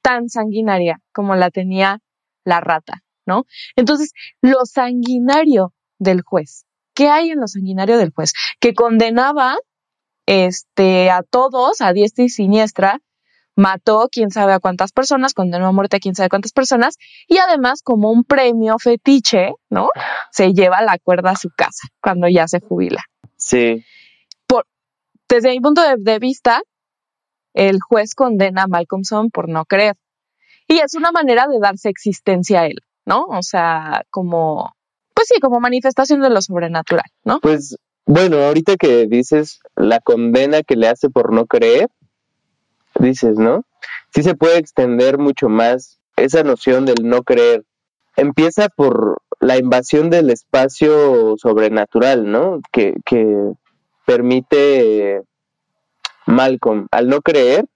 tan 0.00 0.28
sanguinaria 0.28 1.00
como 1.12 1.34
la 1.34 1.50
tenía 1.50 1.98
la 2.44 2.60
rata, 2.60 3.02
¿no? 3.26 3.46
Entonces, 3.74 4.12
lo 4.40 4.64
sanguinario 4.64 5.74
del 5.98 6.22
juez, 6.22 6.66
¿qué 6.94 7.08
hay 7.08 7.30
en 7.30 7.40
lo 7.40 7.48
sanguinario 7.48 7.98
del 7.98 8.12
juez? 8.14 8.32
Que 8.60 8.74
condenaba 8.74 9.56
este, 10.24 11.10
a 11.10 11.24
todos, 11.24 11.80
a 11.80 11.92
diestra 11.92 12.24
y 12.24 12.28
siniestra, 12.28 13.00
mató 13.56 14.08
quién 14.08 14.30
sabe 14.30 14.52
a 14.52 14.60
cuántas 14.60 14.92
personas, 14.92 15.34
condenó 15.34 15.66
a 15.66 15.72
muerte 15.72 15.96
a 15.96 15.98
quién 15.98 16.14
sabe 16.14 16.28
cuántas 16.28 16.52
personas, 16.52 16.98
y 17.26 17.38
además, 17.38 17.82
como 17.82 18.12
un 18.12 18.22
premio 18.22 18.78
fetiche, 18.78 19.54
¿no? 19.68 19.88
Se 20.30 20.52
lleva 20.52 20.80
la 20.82 20.96
cuerda 21.00 21.30
a 21.30 21.36
su 21.36 21.48
casa 21.56 21.88
cuando 22.00 22.28
ya 22.28 22.46
se 22.46 22.60
jubila. 22.60 23.02
Sí. 23.36 23.84
Por, 24.46 24.64
desde 25.28 25.50
mi 25.50 25.60
punto 25.60 25.82
de, 25.98 26.18
vista, 26.20 26.62
el 27.56 27.80
juez 27.80 28.14
condena 28.14 28.64
a 28.64 28.66
Malcolmson 28.68 29.30
por 29.30 29.48
no 29.48 29.64
creer. 29.64 29.96
Y 30.68 30.78
es 30.78 30.94
una 30.94 31.10
manera 31.10 31.46
de 31.48 31.58
darse 31.58 31.88
existencia 31.88 32.60
a 32.60 32.66
él, 32.66 32.80
¿no? 33.06 33.24
O 33.24 33.42
sea, 33.42 34.04
como, 34.10 34.74
pues 35.14 35.28
sí, 35.28 35.40
como 35.40 35.58
manifestación 35.58 36.20
de 36.20 36.30
lo 36.30 36.42
sobrenatural, 36.42 37.06
¿no? 37.24 37.40
Pues 37.40 37.76
bueno, 38.04 38.38
ahorita 38.38 38.76
que 38.76 39.06
dices 39.06 39.60
la 39.74 40.00
condena 40.00 40.62
que 40.62 40.76
le 40.76 40.88
hace 40.88 41.08
por 41.08 41.32
no 41.32 41.46
creer, 41.46 41.88
dices, 43.00 43.38
¿no? 43.38 43.64
Sí 44.14 44.22
se 44.22 44.34
puede 44.34 44.58
extender 44.58 45.18
mucho 45.18 45.48
más 45.48 45.98
esa 46.16 46.42
noción 46.42 46.84
del 46.84 47.08
no 47.08 47.22
creer. 47.22 47.64
Empieza 48.16 48.68
por 48.68 49.22
la 49.40 49.56
invasión 49.56 50.10
del 50.10 50.30
espacio 50.30 51.36
sobrenatural, 51.38 52.30
¿no? 52.30 52.60
Que, 52.72 52.94
que 53.04 53.52
permite 54.04 55.22
Malcolm, 56.26 56.88
al 56.90 57.08
no 57.08 57.22
creer, 57.22 57.66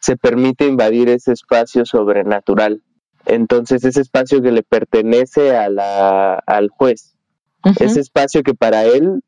se 0.00 0.16
permite 0.16 0.66
invadir 0.66 1.08
ese 1.08 1.32
espacio 1.32 1.84
sobrenatural. 1.84 2.82
Entonces, 3.26 3.84
ese 3.84 4.00
espacio 4.00 4.40
que 4.40 4.52
le 4.52 4.62
pertenece 4.62 5.56
a 5.56 5.68
la, 5.68 6.34
al 6.34 6.68
juez, 6.70 7.16
ese 7.78 8.00
espacio 8.00 8.42
que 8.42 8.54
para 8.54 8.84
él 8.84 9.22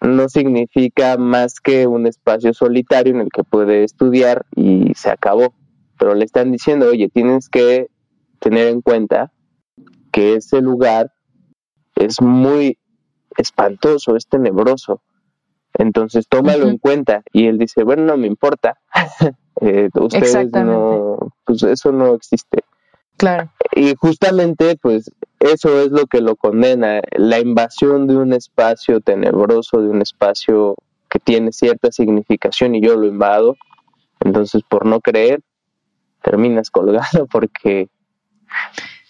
no 0.00 0.28
significa 0.28 1.16
más 1.16 1.60
que 1.60 1.86
un 1.86 2.06
espacio 2.06 2.52
solitario 2.54 3.14
en 3.14 3.22
el 3.22 3.28
que 3.30 3.42
puede 3.42 3.82
estudiar 3.84 4.46
y 4.54 4.92
se 4.94 5.10
acabó. 5.10 5.54
Pero 5.98 6.14
le 6.14 6.24
están 6.24 6.52
diciendo, 6.52 6.88
oye, 6.88 7.08
tienes 7.08 7.48
que 7.48 7.88
tener 8.38 8.68
en 8.68 8.82
cuenta 8.82 9.32
que 10.12 10.34
ese 10.34 10.60
lugar 10.60 11.12
es 11.96 12.20
muy 12.20 12.78
espantoso, 13.36 14.16
es 14.16 14.28
tenebroso. 14.28 15.02
Entonces 15.78 16.26
tómalo 16.28 16.68
en 16.68 16.78
cuenta. 16.78 17.22
Y 17.32 17.46
él 17.46 17.56
dice, 17.56 17.84
bueno, 17.84 18.04
no 18.04 18.16
me 18.16 18.26
importa. 18.26 18.78
eh, 19.60 19.88
ustedes 19.94 20.52
no, 20.52 21.32
pues 21.44 21.62
eso 21.62 21.92
no 21.92 22.14
existe. 22.14 22.64
Claro. 23.16 23.50
Y 23.72 23.94
justamente, 23.96 24.76
pues, 24.76 25.10
eso 25.40 25.80
es 25.80 25.90
lo 25.90 26.06
que 26.06 26.20
lo 26.20 26.36
condena, 26.36 27.00
la 27.12 27.40
invasión 27.40 28.06
de 28.06 28.16
un 28.16 28.32
espacio 28.32 29.00
tenebroso, 29.00 29.80
de 29.80 29.88
un 29.88 30.02
espacio 30.02 30.76
que 31.08 31.18
tiene 31.18 31.52
cierta 31.52 31.90
significación 31.90 32.74
y 32.74 32.80
yo 32.80 32.96
lo 32.96 33.06
invado. 33.06 33.56
Entonces, 34.20 34.62
por 34.68 34.84
no 34.84 35.00
creer, 35.00 35.40
terminas 36.22 36.70
colgado 36.70 37.26
porque... 37.30 37.88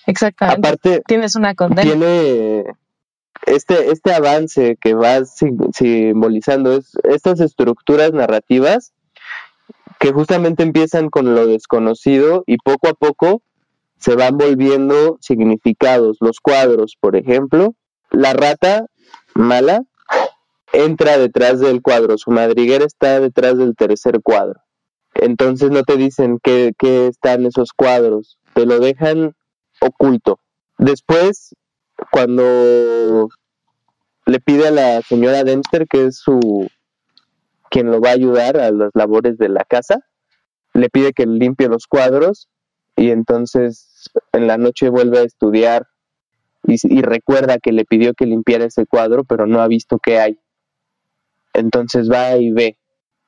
Exactamente. 0.06 0.66
Aparte, 0.66 1.02
tienes 1.06 1.36
una 1.36 1.54
condena. 1.54 1.82
Tiene 1.82 2.64
este, 3.54 3.90
este 3.90 4.12
avance 4.12 4.76
que 4.80 4.94
va 4.94 5.24
simbolizando 5.24 6.74
es, 6.74 6.92
estas 7.04 7.40
estructuras 7.40 8.12
narrativas 8.12 8.92
que 9.98 10.12
justamente 10.12 10.62
empiezan 10.62 11.10
con 11.10 11.34
lo 11.34 11.46
desconocido 11.46 12.44
y 12.46 12.58
poco 12.58 12.88
a 12.88 12.94
poco 12.94 13.42
se 13.98 14.14
van 14.14 14.38
volviendo 14.38 15.18
significados. 15.20 16.18
Los 16.20 16.40
cuadros, 16.40 16.96
por 17.00 17.16
ejemplo, 17.16 17.74
la 18.10 18.32
rata 18.32 18.86
mala 19.34 19.82
entra 20.72 21.18
detrás 21.18 21.60
del 21.60 21.82
cuadro, 21.82 22.18
su 22.18 22.30
madriguera 22.30 22.84
está 22.84 23.20
detrás 23.20 23.58
del 23.58 23.74
tercer 23.74 24.20
cuadro. 24.22 24.60
Entonces 25.14 25.70
no 25.70 25.82
te 25.82 25.96
dicen 25.96 26.38
qué, 26.42 26.72
qué 26.78 27.08
están 27.08 27.46
esos 27.46 27.72
cuadros, 27.72 28.38
te 28.54 28.66
lo 28.66 28.78
dejan 28.78 29.34
oculto. 29.80 30.38
Después, 30.78 31.56
cuando 32.12 33.28
le 34.28 34.40
pide 34.40 34.68
a 34.68 34.70
la 34.70 35.00
señora 35.00 35.42
Dempster, 35.42 35.86
que 35.88 36.04
es 36.04 36.18
su 36.18 36.68
quien 37.70 37.90
lo 37.90 38.00
va 38.00 38.10
a 38.10 38.12
ayudar 38.12 38.58
a 38.58 38.70
las 38.70 38.90
labores 38.92 39.38
de 39.38 39.48
la 39.48 39.64
casa, 39.64 40.04
le 40.74 40.90
pide 40.90 41.14
que 41.14 41.26
limpie 41.26 41.68
los 41.68 41.86
cuadros 41.86 42.48
y 42.94 43.10
entonces 43.10 44.10
en 44.32 44.46
la 44.46 44.58
noche 44.58 44.90
vuelve 44.90 45.18
a 45.18 45.22
estudiar 45.22 45.86
y, 46.64 47.00
recuerda 47.00 47.58
que 47.58 47.72
le 47.72 47.86
pidió 47.86 48.12
que 48.12 48.26
limpiara 48.26 48.66
ese 48.66 48.84
cuadro, 48.84 49.24
pero 49.24 49.46
no 49.46 49.62
ha 49.62 49.68
visto 49.68 49.98
qué 49.98 50.18
hay. 50.18 50.38
Entonces 51.54 52.10
va 52.10 52.36
y 52.36 52.50
ve 52.50 52.76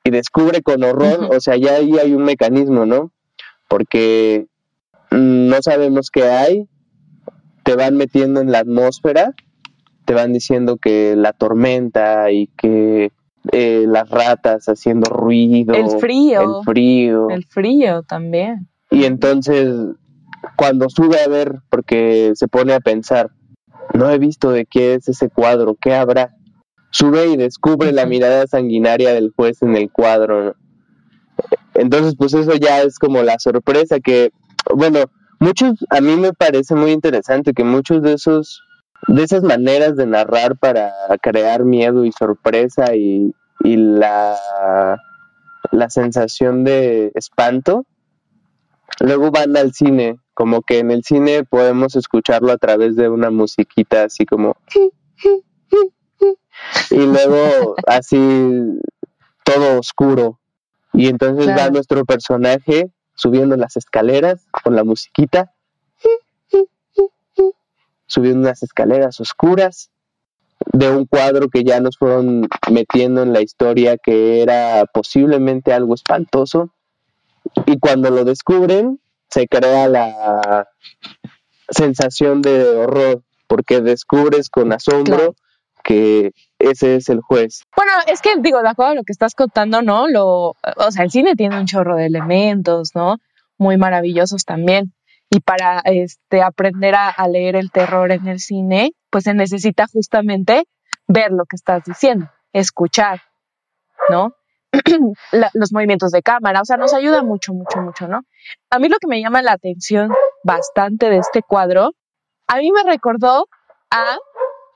y 0.03 0.11
descubre 0.11 0.61
con 0.61 0.83
horror, 0.83 1.29
o 1.35 1.39
sea, 1.39 1.57
ya 1.57 1.77
ahí 1.77 1.97
hay 1.97 2.13
un 2.13 2.23
mecanismo, 2.23 2.85
¿no? 2.85 3.11
Porque 3.67 4.45
no 5.09 5.61
sabemos 5.63 6.11
qué 6.11 6.25
hay, 6.25 6.69
te 7.63 7.75
van 7.75 7.97
metiendo 7.97 8.41
en 8.41 8.51
la 8.51 8.59
atmósfera, 8.59 9.33
te 10.05 10.13
van 10.13 10.33
diciendo 10.33 10.77
que 10.77 11.15
la 11.15 11.33
tormenta 11.33 12.31
y 12.31 12.47
que 12.47 13.11
eh, 13.51 13.85
las 13.87 14.09
ratas 14.09 14.65
haciendo 14.67 15.09
ruido. 15.09 15.73
El 15.73 15.99
frío. 15.99 16.59
El 16.59 16.63
frío. 16.65 17.29
El 17.29 17.45
frío 17.45 18.03
también. 18.03 18.67
Y 18.89 19.05
entonces, 19.05 19.73
cuando 20.55 20.89
sube 20.89 21.21
a 21.21 21.27
ver, 21.27 21.61
porque 21.69 22.33
se 22.35 22.47
pone 22.47 22.73
a 22.73 22.79
pensar, 22.79 23.31
no 23.93 24.09
he 24.09 24.17
visto 24.19 24.51
de 24.51 24.65
qué 24.65 24.95
es 24.95 25.07
ese 25.07 25.29
cuadro, 25.29 25.75
¿qué 25.79 25.95
habrá? 25.95 26.35
Sube 26.91 27.27
y 27.27 27.37
descubre 27.37 27.91
la 27.93 28.05
mirada 28.05 28.45
sanguinaria 28.47 29.13
del 29.13 29.31
juez 29.35 29.61
en 29.61 29.75
el 29.75 29.89
cuadro. 29.89 30.55
Entonces, 31.73 32.15
pues 32.17 32.33
eso 32.33 32.53
ya 32.55 32.81
es 32.81 32.99
como 32.99 33.23
la 33.23 33.39
sorpresa 33.39 33.99
que, 33.99 34.31
bueno, 34.75 34.99
muchos, 35.39 35.73
a 35.89 36.01
mí 36.01 36.15
me 36.17 36.33
parece 36.33 36.75
muy 36.75 36.91
interesante 36.91 37.53
que 37.53 37.63
muchos 37.63 38.01
de 38.01 38.13
esos, 38.13 38.61
de 39.07 39.23
esas 39.23 39.43
maneras 39.43 39.95
de 39.95 40.05
narrar 40.05 40.57
para 40.57 40.91
crear 41.21 41.63
miedo 41.63 42.05
y 42.05 42.11
sorpresa 42.11 42.95
y, 42.95 43.33
y 43.63 43.75
la, 43.77 44.35
la 45.71 45.89
sensación 45.89 46.63
de 46.63 47.11
espanto, 47.15 47.85
Luego 48.99 49.31
van 49.31 49.57
al 49.57 49.73
cine, 49.73 50.19
como 50.33 50.61
que 50.61 50.79
en 50.79 50.91
el 50.91 51.03
cine 51.03 51.43
podemos 51.43 51.95
escucharlo 51.95 52.51
a 52.51 52.57
través 52.57 52.95
de 52.95 53.09
una 53.09 53.31
musiquita 53.31 54.03
así 54.03 54.25
como... 54.25 54.55
Y 56.91 56.95
luego 57.05 57.75
así 57.87 58.79
todo 59.43 59.79
oscuro. 59.79 60.39
Y 60.93 61.07
entonces 61.07 61.47
va 61.47 61.69
nuestro 61.69 62.05
personaje 62.05 62.91
subiendo 63.15 63.55
las 63.55 63.75
escaleras 63.77 64.45
con 64.63 64.75
la 64.75 64.83
musiquita, 64.83 65.51
subiendo 68.11 68.41
unas 68.41 68.63
escaleras 68.63 69.19
oscuras 69.19 69.89
de 70.73 70.89
un 70.89 71.05
cuadro 71.05 71.49
que 71.49 71.63
ya 71.63 71.79
nos 71.79 71.97
fueron 71.97 72.47
metiendo 72.71 73.23
en 73.23 73.33
la 73.33 73.41
historia 73.41 73.97
que 73.97 74.41
era 74.41 74.85
posiblemente 74.93 75.73
algo 75.73 75.95
espantoso 75.95 76.71
y 77.65 77.79
cuando 77.79 78.11
lo 78.11 78.23
descubren 78.23 78.99
se 79.29 79.47
crea 79.47 79.87
la 79.87 80.67
sensación 81.69 82.41
de 82.41 82.63
horror 82.75 83.23
porque 83.47 83.81
descubres 83.81 84.49
con 84.49 84.71
asombro 84.71 85.35
que 85.83 86.31
ese 86.59 86.95
es 86.95 87.09
el 87.09 87.21
juez. 87.21 87.63
Bueno, 87.75 87.91
es 88.07 88.21
que 88.21 88.29
digo, 88.39 88.61
de 88.61 88.69
acuerdo 88.69 88.91
a 88.91 88.95
lo 88.95 89.03
que 89.03 89.11
estás 89.11 89.33
contando, 89.33 89.81
¿no? 89.81 90.07
Lo, 90.07 90.55
o 90.77 90.91
sea, 90.91 91.03
el 91.03 91.11
cine 91.11 91.35
tiene 91.35 91.59
un 91.59 91.65
chorro 91.65 91.95
de 91.95 92.05
elementos, 92.05 92.91
¿no? 92.93 93.17
Muy 93.57 93.77
maravillosos 93.77 94.45
también. 94.45 94.93
Y 95.33 95.39
para 95.39 95.79
este 95.85 96.43
aprender 96.43 96.93
a, 96.93 97.27
leer 97.29 97.55
el 97.55 97.71
terror 97.71 98.11
en 98.11 98.27
el 98.27 98.39
cine, 98.39 98.91
pues 99.09 99.23
se 99.23 99.33
necesita 99.33 99.85
justamente 99.87 100.65
ver 101.07 101.31
lo 101.31 101.45
que 101.45 101.55
estás 101.55 101.85
diciendo, 101.85 102.29
escuchar, 102.51 103.21
¿no? 104.09 104.35
los 105.53 105.71
movimientos 105.71 106.11
de 106.11 106.21
cámara, 106.21 106.59
o 106.61 106.65
sea, 106.65 106.75
nos 106.75 106.93
ayuda 106.93 107.23
mucho, 107.23 107.53
mucho, 107.53 107.79
mucho, 107.81 108.09
¿no? 108.09 108.23
A 108.69 108.77
mí 108.79 108.89
lo 108.89 108.97
que 108.99 109.07
me 109.07 109.21
llama 109.21 109.41
la 109.41 109.53
atención 109.53 110.11
bastante 110.43 111.09
de 111.09 111.19
este 111.19 111.41
cuadro, 111.41 111.91
a 112.47 112.57
mí 112.57 112.69
me 112.73 112.83
recordó 112.83 113.47
a 113.89 114.17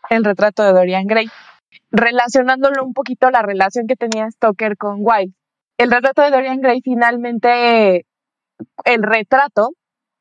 el 0.09 0.23
retrato 0.23 0.63
de 0.63 0.71
Dorian 0.71 1.05
Gray 1.05 1.29
relacionándolo 1.91 2.81
un 2.85 2.93
poquito 2.93 3.27
a 3.27 3.31
la 3.31 3.41
relación 3.41 3.87
que 3.87 3.97
tenía 3.97 4.31
Stoker 4.31 4.77
con 4.77 4.99
Wilde. 4.99 5.33
El 5.77 5.91
retrato 5.91 6.21
de 6.21 6.31
Dorian 6.31 6.61
Gray 6.61 6.79
finalmente, 6.81 8.05
el 8.85 9.03
retrato 9.03 9.71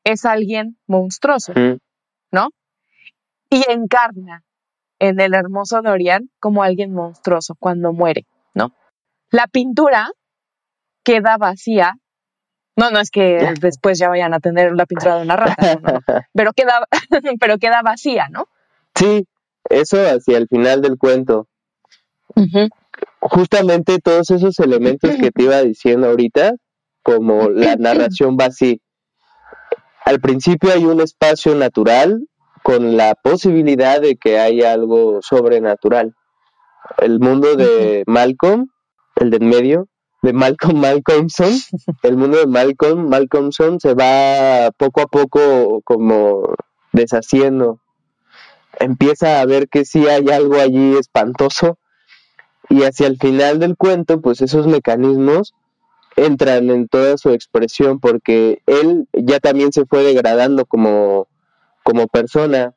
es 0.05 0.23
alguien 0.23 0.77
monstruoso, 0.87 1.51
¿no? 2.31 2.49
Y 3.49 3.63
encarna 3.69 4.43
en 4.99 5.19
el 5.19 5.33
hermoso 5.33 5.81
Dorian 5.81 6.29
como 6.39 6.63
alguien 6.63 6.93
monstruoso 6.93 7.55
cuando 7.59 7.91
muere, 7.91 8.25
¿no? 8.53 8.71
La 9.31 9.47
pintura 9.47 10.11
queda 11.03 11.37
vacía. 11.37 11.95
No, 12.77 12.91
no 12.91 12.99
es 12.99 13.09
que 13.09 13.53
después 13.59 13.97
ya 13.97 14.09
vayan 14.09 14.33
a 14.33 14.39
tener 14.39 14.73
la 14.73 14.85
pintura 14.85 15.15
de 15.15 15.23
una 15.23 15.35
rata, 15.35 15.75
¿no? 15.75 15.99
pero, 16.33 16.53
queda, 16.53 16.85
pero 17.39 17.57
queda 17.57 17.81
vacía, 17.81 18.27
¿no? 18.29 18.47
Sí, 18.93 19.25
eso 19.69 19.97
hacia 20.01 20.37
el 20.37 20.47
final 20.47 20.81
del 20.81 20.97
cuento. 20.97 21.47
Justamente 23.19 23.99
todos 23.99 24.29
esos 24.29 24.59
elementos 24.59 25.15
que 25.15 25.31
te 25.31 25.43
iba 25.43 25.61
diciendo 25.61 26.07
ahorita, 26.07 26.53
como 27.01 27.49
la 27.49 27.75
narración 27.79 28.37
va 28.39 28.45
así. 28.45 28.81
Al 30.05 30.21
principio 30.21 30.71
hay 30.71 30.85
un 30.85 31.01
espacio 31.01 31.55
natural 31.55 32.27
con 32.61 32.95
la 32.95 33.15
posibilidad 33.15 33.99
de 33.99 34.17
que 34.17 34.39
haya 34.39 34.71
algo 34.71 35.19
sobrenatural. 35.23 36.13
El 36.99 37.19
mundo 37.19 37.55
de 37.55 38.03
Malcolm, 38.05 38.67
el 39.15 39.31
del 39.31 39.41
medio, 39.41 39.87
de 40.21 40.31
Malcolm 40.31 40.79
Malcolmson, 40.79 41.49
el 42.03 42.17
mundo 42.17 42.37
de 42.37 42.45
Malcolm 42.45 43.09
Malcolmson 43.09 43.79
se 43.79 43.95
va 43.95 44.69
poco 44.77 45.01
a 45.01 45.07
poco 45.07 45.81
como 45.83 46.53
deshaciendo. 46.91 47.79
Empieza 48.79 49.41
a 49.41 49.45
ver 49.45 49.69
que 49.69 49.85
sí 49.85 50.07
hay 50.07 50.29
algo 50.29 50.59
allí 50.59 50.95
espantoso 50.97 51.79
y 52.69 52.83
hacia 52.83 53.07
el 53.07 53.17
final 53.17 53.57
del 53.57 53.75
cuento, 53.75 54.21
pues 54.21 54.41
esos 54.41 54.67
mecanismos 54.67 55.55
entran 56.15 56.69
en 56.69 56.87
toda 56.87 57.17
su 57.17 57.31
expresión 57.31 57.99
porque 57.99 58.61
él 58.65 59.07
ya 59.13 59.39
también 59.39 59.71
se 59.71 59.85
fue 59.85 60.03
degradando 60.03 60.65
como, 60.65 61.27
como 61.83 62.07
persona. 62.07 62.73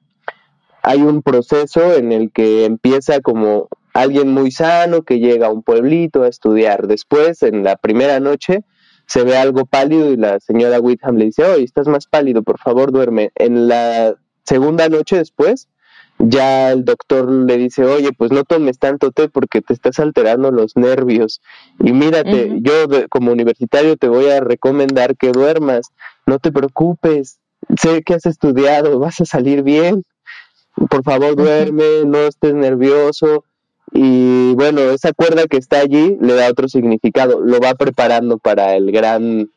Hay 0.82 1.02
un 1.02 1.22
proceso 1.22 1.94
en 1.94 2.12
el 2.12 2.30
que 2.30 2.64
empieza 2.64 3.20
como 3.20 3.68
alguien 3.94 4.32
muy 4.32 4.50
sano 4.50 5.02
que 5.02 5.18
llega 5.18 5.48
a 5.48 5.52
un 5.52 5.62
pueblito 5.62 6.22
a 6.22 6.28
estudiar. 6.28 6.86
Después, 6.86 7.42
en 7.42 7.64
la 7.64 7.76
primera 7.76 8.20
noche, 8.20 8.64
se 9.06 9.24
ve 9.24 9.36
algo 9.36 9.64
pálido 9.66 10.12
y 10.12 10.16
la 10.16 10.38
señora 10.40 10.80
Whitham 10.80 11.16
le 11.16 11.26
dice, 11.26 11.44
oye, 11.44 11.64
estás 11.64 11.88
más 11.88 12.06
pálido, 12.06 12.42
por 12.42 12.58
favor 12.58 12.92
duerme. 12.92 13.32
En 13.34 13.66
la 13.68 14.14
segunda 14.44 14.88
noche 14.88 15.16
después, 15.16 15.68
ya 16.18 16.72
el 16.72 16.84
doctor 16.84 17.30
le 17.30 17.56
dice, 17.56 17.84
oye, 17.84 18.10
pues 18.12 18.32
no 18.32 18.44
tomes 18.44 18.78
tanto 18.78 19.12
té 19.12 19.28
porque 19.28 19.62
te 19.62 19.72
estás 19.72 19.98
alterando 19.98 20.50
los 20.50 20.76
nervios. 20.76 21.40
Y 21.78 21.92
mírate, 21.92 22.58
yo 22.60 22.72
como 23.08 23.32
universitario 23.32 23.96
te 23.96 24.08
voy 24.08 24.28
a 24.28 24.40
recomendar 24.40 25.16
que 25.16 25.30
duermas, 25.30 25.90
no 26.26 26.38
te 26.38 26.50
preocupes, 26.50 27.38
sé 27.80 28.02
que 28.02 28.14
has 28.14 28.26
estudiado, 28.26 28.98
vas 28.98 29.20
a 29.20 29.24
salir 29.24 29.62
bien, 29.62 30.04
por 30.90 31.02
favor 31.04 31.36
duerme, 31.36 32.04
no 32.04 32.18
estés 32.18 32.54
nervioso. 32.54 33.44
Y 33.92 34.54
bueno, 34.54 34.82
esa 34.82 35.12
cuerda 35.12 35.46
que 35.46 35.56
está 35.56 35.80
allí 35.80 36.18
le 36.20 36.34
da 36.34 36.50
otro 36.50 36.68
significado, 36.68 37.40
lo 37.40 37.58
va 37.58 37.74
preparando 37.74 38.38
para 38.38 38.76
el 38.76 38.92
gran 38.92 39.50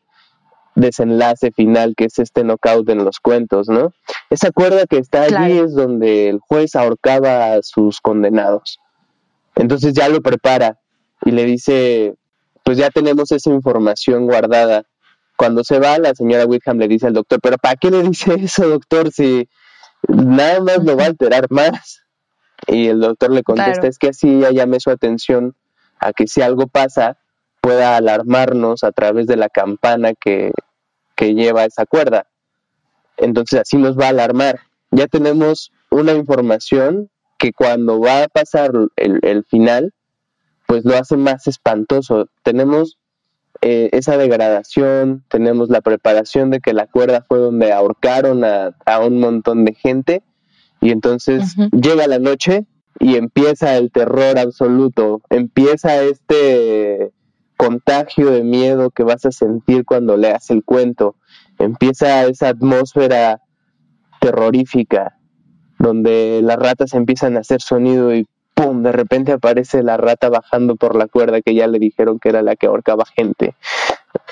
desenlace 0.74 1.52
final 1.52 1.94
que 1.96 2.06
es 2.06 2.18
este 2.18 2.44
knockout 2.44 2.88
en 2.88 3.04
los 3.04 3.20
cuentos, 3.20 3.68
¿no? 3.68 3.92
Esa 4.30 4.50
cuerda 4.50 4.86
que 4.86 4.98
está 4.98 5.24
allí 5.24 5.58
es 5.58 5.74
donde 5.74 6.28
el 6.28 6.38
juez 6.40 6.74
ahorcaba 6.74 7.54
a 7.54 7.62
sus 7.62 8.00
condenados. 8.00 8.78
Entonces 9.54 9.92
ya 9.94 10.08
lo 10.08 10.22
prepara 10.22 10.78
y 11.24 11.30
le 11.32 11.44
dice, 11.44 12.14
pues 12.64 12.78
ya 12.78 12.90
tenemos 12.90 13.30
esa 13.32 13.50
información 13.50 14.26
guardada. 14.26 14.84
Cuando 15.36 15.64
se 15.64 15.78
va, 15.78 15.98
la 15.98 16.14
señora 16.14 16.46
Whitham 16.46 16.78
le 16.78 16.88
dice 16.88 17.06
al 17.06 17.14
doctor, 17.14 17.40
pero 17.42 17.58
¿para 17.58 17.76
qué 17.76 17.90
le 17.90 18.02
dice 18.02 18.34
eso, 18.40 18.68
doctor, 18.68 19.12
si 19.12 19.48
nada 20.08 20.60
más 20.60 20.82
lo 20.84 20.96
va 20.96 21.04
a 21.04 21.08
alterar 21.08 21.46
más? 21.50 22.02
Y 22.66 22.86
el 22.86 23.00
doctor 23.00 23.32
le 23.32 23.42
contesta, 23.42 23.88
es 23.88 23.98
que 23.98 24.08
así 24.08 24.40
ya 24.40 24.50
llame 24.52 24.78
su 24.78 24.90
atención 24.90 25.54
a 25.98 26.12
que 26.12 26.26
si 26.26 26.42
algo 26.42 26.68
pasa, 26.68 27.18
pueda 27.62 27.96
alarmarnos 27.96 28.82
a 28.82 28.90
través 28.92 29.26
de 29.26 29.36
la 29.36 29.48
campana 29.48 30.12
que, 30.12 30.52
lleva 31.16 31.64
esa 31.64 31.86
cuerda. 31.86 32.26
Entonces 33.16 33.60
así 33.60 33.76
nos 33.76 33.96
va 33.96 34.06
a 34.06 34.08
alarmar. 34.08 34.58
Ya 34.90 35.06
tenemos 35.06 35.70
una 35.88 36.14
información 36.14 37.10
que 37.38 37.52
cuando 37.52 38.00
va 38.00 38.24
a 38.24 38.28
pasar 38.28 38.72
el, 38.96 39.44
final, 39.44 39.94
pues 40.66 40.84
lo 40.84 40.96
hace 40.96 41.16
más 41.16 41.46
espantoso. 41.46 42.26
Tenemos 42.42 42.98
eh, 43.60 43.88
esa 43.92 44.16
degradación, 44.16 45.22
tenemos 45.28 45.68
la 45.68 45.80
preparación 45.80 46.50
de 46.50 46.58
que 46.58 46.72
la 46.72 46.88
cuerda 46.88 47.24
fue 47.28 47.38
donde 47.38 47.72
ahorcaron 47.72 48.42
a, 48.42 48.74
un 48.98 49.20
montón 49.20 49.64
de 49.64 49.74
gente 49.74 50.24
y 50.80 50.90
entonces 50.90 51.54
llega 51.70 52.08
la 52.08 52.18
noche 52.18 52.66
y 52.98 53.14
empieza 53.14 53.76
el 53.76 53.92
terror 53.92 54.40
absoluto, 54.40 55.22
empieza 55.30 56.02
este 56.02 57.12
contagio 57.62 58.32
de 58.32 58.42
miedo 58.42 58.90
que 58.90 59.04
vas 59.04 59.24
a 59.24 59.30
sentir 59.30 59.84
cuando 59.84 60.16
leas 60.16 60.50
el 60.50 60.64
cuento. 60.64 61.14
Empieza 61.60 62.24
esa 62.24 62.48
atmósfera 62.48 63.40
terrorífica 64.20 65.16
donde 65.78 66.40
las 66.42 66.56
ratas 66.56 66.92
empiezan 66.92 67.36
a 67.36 67.40
hacer 67.40 67.62
sonido 67.62 68.12
y 68.12 68.26
¡pum! 68.54 68.82
De 68.82 68.90
repente 68.90 69.30
aparece 69.30 69.84
la 69.84 69.96
rata 69.96 70.28
bajando 70.28 70.74
por 70.74 70.96
la 70.96 71.06
cuerda 71.06 71.40
que 71.40 71.54
ya 71.54 71.68
le 71.68 71.78
dijeron 71.78 72.18
que 72.18 72.30
era 72.30 72.42
la 72.42 72.56
que 72.56 72.66
ahorcaba 72.66 73.04
gente. 73.04 73.54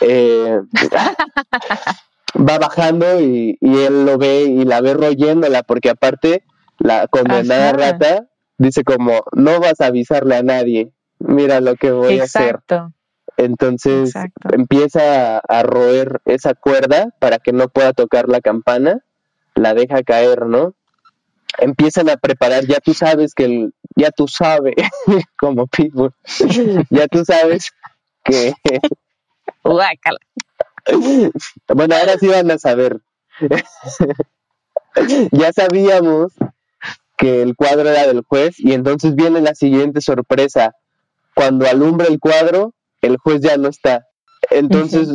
Eh, 0.00 0.60
va 2.36 2.58
bajando 2.58 3.20
y, 3.20 3.58
él 3.60 4.06
lo 4.06 4.18
ve 4.18 4.42
y 4.42 4.64
la 4.64 4.80
ve 4.80 4.94
royéndola 4.94 5.62
porque 5.62 5.90
aparte 5.90 6.42
la 6.78 7.06
condenada 7.06 7.72
rata 7.72 8.26
dice 8.58 8.82
como 8.82 9.22
no 9.32 9.60
vas 9.60 9.80
a 9.80 9.86
avisarle 9.86 10.36
a 10.36 10.42
nadie 10.42 10.92
mira 11.18 11.60
lo 11.60 11.76
que 11.76 11.90
voy 11.90 12.20
a 12.20 12.24
hacer 12.24 12.60
entonces 13.40 14.12
empieza 14.52 15.38
a, 15.38 15.62
roer 15.62 16.20
esa 16.26 16.54
cuerda 16.54 17.08
para 17.18 17.38
que 17.38 17.52
no 17.52 17.68
pueda 17.68 17.94
tocar 17.94 18.28
la 18.28 18.42
campana, 18.42 19.02
la 19.54 19.72
deja 19.72 20.02
caer, 20.02 20.46
¿no? 20.46 20.74
Empiezan 21.58 22.10
a 22.10 22.16
preparar, 22.16 22.66
ya 22.66 22.80
tú 22.80 22.92
sabes 22.92 23.34
que 23.34 23.44
el, 23.44 23.74
ya 23.96 24.10
tú 24.10 24.28
sabes, 24.28 24.74
como 25.38 25.66
Pitbull, 25.66 26.12
ya 26.90 27.08
tú 27.08 27.24
sabes 27.24 27.72
que... 28.24 28.52
bueno, 31.74 31.94
ahora 31.94 32.18
sí 32.18 32.28
van 32.28 32.50
a 32.50 32.58
saber. 32.58 33.00
ya 35.32 35.52
sabíamos 35.52 36.32
que 37.16 37.42
el 37.42 37.56
cuadro 37.56 37.88
era 37.88 38.06
del 38.06 38.22
juez 38.22 38.58
y 38.58 38.72
entonces 38.72 39.14
viene 39.14 39.40
la 39.40 39.54
siguiente 39.54 40.00
sorpresa. 40.00 40.74
Cuando 41.34 41.66
alumbra 41.66 42.06
el 42.06 42.18
cuadro, 42.18 42.74
el 43.02 43.16
juez 43.18 43.40
ya 43.40 43.56
no 43.56 43.68
está. 43.68 44.06
Entonces 44.50 45.08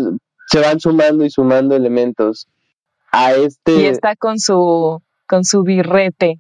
se 0.48 0.60
van 0.60 0.80
sumando 0.80 1.26
y 1.26 1.30
sumando 1.30 1.76
elementos 1.76 2.48
a 3.12 3.34
este. 3.34 3.74
Y 3.74 3.86
está 3.86 4.16
con 4.16 4.40
su 4.40 5.02
con 5.28 5.44
su 5.44 5.64
birrete 5.64 6.40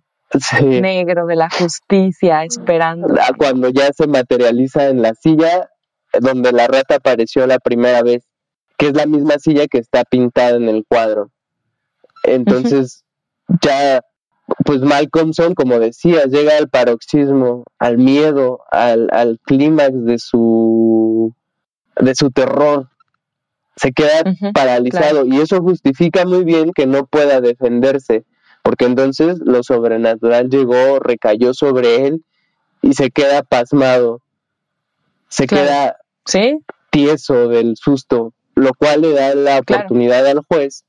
negro 0.61 1.25
de 1.25 1.35
la 1.35 1.49
justicia 1.49 2.43
esperando. 2.43 3.07
Ah, 3.19 3.31
cuando 3.37 3.69
ya 3.69 3.91
se 3.93 4.07
materializa 4.07 4.87
en 4.87 5.01
la 5.01 5.13
silla 5.13 5.69
donde 6.19 6.51
la 6.51 6.67
rata 6.67 6.95
apareció 6.95 7.45
la 7.47 7.59
primera 7.59 8.01
vez, 8.01 8.23
que 8.77 8.87
es 8.87 8.93
la 8.93 9.05
misma 9.05 9.37
silla 9.39 9.67
que 9.67 9.77
está 9.77 10.03
pintada 10.03 10.55
en 10.57 10.69
el 10.69 10.85
cuadro. 10.87 11.31
Entonces, 12.23 13.03
ya, 13.61 14.01
pues 14.63 14.81
Malcolmson, 14.81 15.53
como 15.53 15.79
decía, 15.79 16.25
llega 16.25 16.57
al 16.57 16.69
paroxismo, 16.69 17.65
al 17.77 17.97
miedo, 17.97 18.61
al, 18.71 19.09
al 19.11 19.39
clímax 19.43 20.05
de 20.05 20.19
su 20.19 21.33
de 21.99 22.15
su 22.15 22.31
terror. 22.31 22.89
Se 23.75 23.91
queda 23.91 24.23
paralizado 24.53 25.25
y 25.25 25.41
eso 25.41 25.61
justifica 25.61 26.25
muy 26.25 26.45
bien 26.45 26.71
que 26.73 26.87
no 26.87 27.05
pueda 27.05 27.41
defenderse, 27.41 28.23
porque 28.63 28.85
entonces 28.85 29.39
lo 29.43 29.63
sobrenatural 29.63 30.49
llegó, 30.49 30.99
recayó 30.99 31.53
sobre 31.53 32.07
él 32.07 32.23
y 32.81 32.93
se 32.93 33.11
queda 33.11 33.43
pasmado, 33.43 34.21
se 35.27 35.47
queda 35.47 35.97
¿Sí? 36.23 36.59
tieso 36.89 37.49
del 37.49 37.75
susto, 37.75 38.33
lo 38.55 38.73
cual 38.73 39.01
le 39.01 39.11
da 39.11 39.35
la 39.35 39.59
oportunidad 39.59 40.25
al 40.25 40.39
juez, 40.47 40.85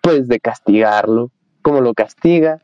pues, 0.00 0.28
de 0.28 0.38
castigarlo. 0.38 1.32
como 1.62 1.80
lo 1.80 1.92
castiga? 1.94 2.60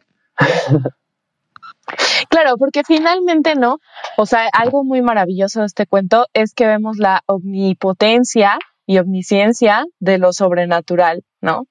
Claro, 2.29 2.57
porque 2.59 2.83
finalmente 2.85 3.55
no. 3.55 3.79
O 4.17 4.27
sea, 4.27 4.49
algo 4.53 4.85
muy 4.85 5.03
maravilloso 5.03 5.61
de 5.61 5.67
este 5.67 5.87
cuento 5.87 6.27
es 6.33 6.53
que 6.53 6.67
vemos 6.67 6.99
la 6.99 7.23
omnipotencia 7.27 8.59
y 8.87 8.99
omnisciencia 8.99 9.85
de 9.99 10.19
lo 10.19 10.33
sobrenatural, 10.33 11.25
¿no? 11.41 11.67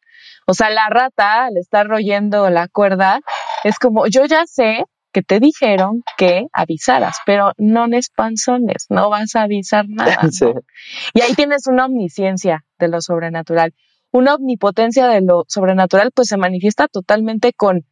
O 0.47 0.53
sea, 0.53 0.69
la 0.69 0.87
rata 0.89 1.45
al 1.45 1.57
estar 1.57 1.87
royendo 1.87 2.49
la 2.49 2.67
cuerda 2.67 3.19
es 3.63 3.79
como, 3.79 4.07
yo 4.07 4.25
ya 4.25 4.45
sé 4.45 4.85
que 5.11 5.23
te 5.23 5.39
dijeron 5.39 6.03
que 6.17 6.47
avisaras, 6.51 7.17
pero 7.25 7.53
no 7.57 7.85
es 7.85 8.09
panzones, 8.09 8.85
no 8.89 9.09
vas 9.09 9.35
a 9.35 9.43
avisar 9.43 9.85
nada. 9.87 10.19
Y 11.13 11.21
ahí 11.21 11.33
tienes 11.35 11.67
una 11.67 11.85
omnisciencia 11.85 12.65
de 12.79 12.89
lo 12.89 13.01
sobrenatural. 13.01 13.73
Una 14.11 14.35
omnipotencia 14.35 15.07
de 15.07 15.21
lo 15.21 15.45
sobrenatural, 15.47 16.11
pues 16.13 16.27
se 16.27 16.37
manifiesta 16.37 16.87
totalmente 16.87 17.53
con 17.53 17.85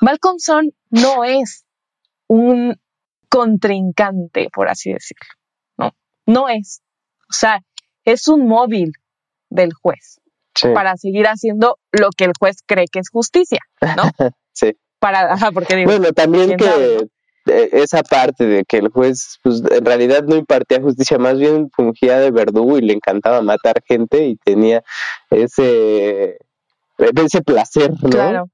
Malcolmson 0.00 0.72
no 0.90 1.24
es 1.24 1.64
un 2.26 2.78
contrincante, 3.28 4.48
por 4.52 4.68
así 4.68 4.92
decirlo. 4.92 5.26
No, 5.76 5.92
no 6.26 6.48
es. 6.48 6.82
O 7.28 7.32
sea, 7.32 7.60
es 8.04 8.28
un 8.28 8.46
móvil 8.46 8.92
del 9.50 9.72
juez 9.72 10.20
para 10.74 10.96
seguir 10.96 11.26
haciendo 11.26 11.78
lo 11.92 12.08
que 12.16 12.24
el 12.24 12.32
juez 12.38 12.56
cree 12.64 12.86
que 12.90 13.00
es 13.00 13.10
justicia, 13.10 13.60
¿no? 13.96 14.04
sí. 14.52 14.76
Para, 14.98 15.34
ajá, 15.34 15.52
porque 15.52 15.76
digo, 15.76 15.90
bueno, 15.90 16.12
también 16.12 16.56
que 16.56 17.08
eh, 17.46 17.68
esa 17.72 18.02
parte 18.02 18.46
de 18.46 18.64
que 18.64 18.78
el 18.78 18.88
juez, 18.88 19.38
pues 19.42 19.62
en 19.70 19.84
realidad 19.84 20.24
no 20.24 20.36
impartía 20.36 20.80
justicia, 20.80 21.18
más 21.18 21.38
bien 21.38 21.70
fungía 21.70 22.18
de 22.18 22.30
verdugo 22.30 22.78
y 22.78 22.82
le 22.82 22.94
encantaba 22.94 23.42
matar 23.42 23.82
gente 23.86 24.26
y 24.26 24.36
tenía 24.36 24.82
ese, 25.30 26.38
ese 26.98 27.42
placer, 27.42 27.92
¿no? 28.02 28.08
Claro. 28.08 28.50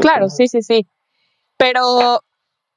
Claro, 0.00 0.28
sí, 0.28 0.48
sí, 0.48 0.62
sí. 0.62 0.86
Pero 1.56 2.20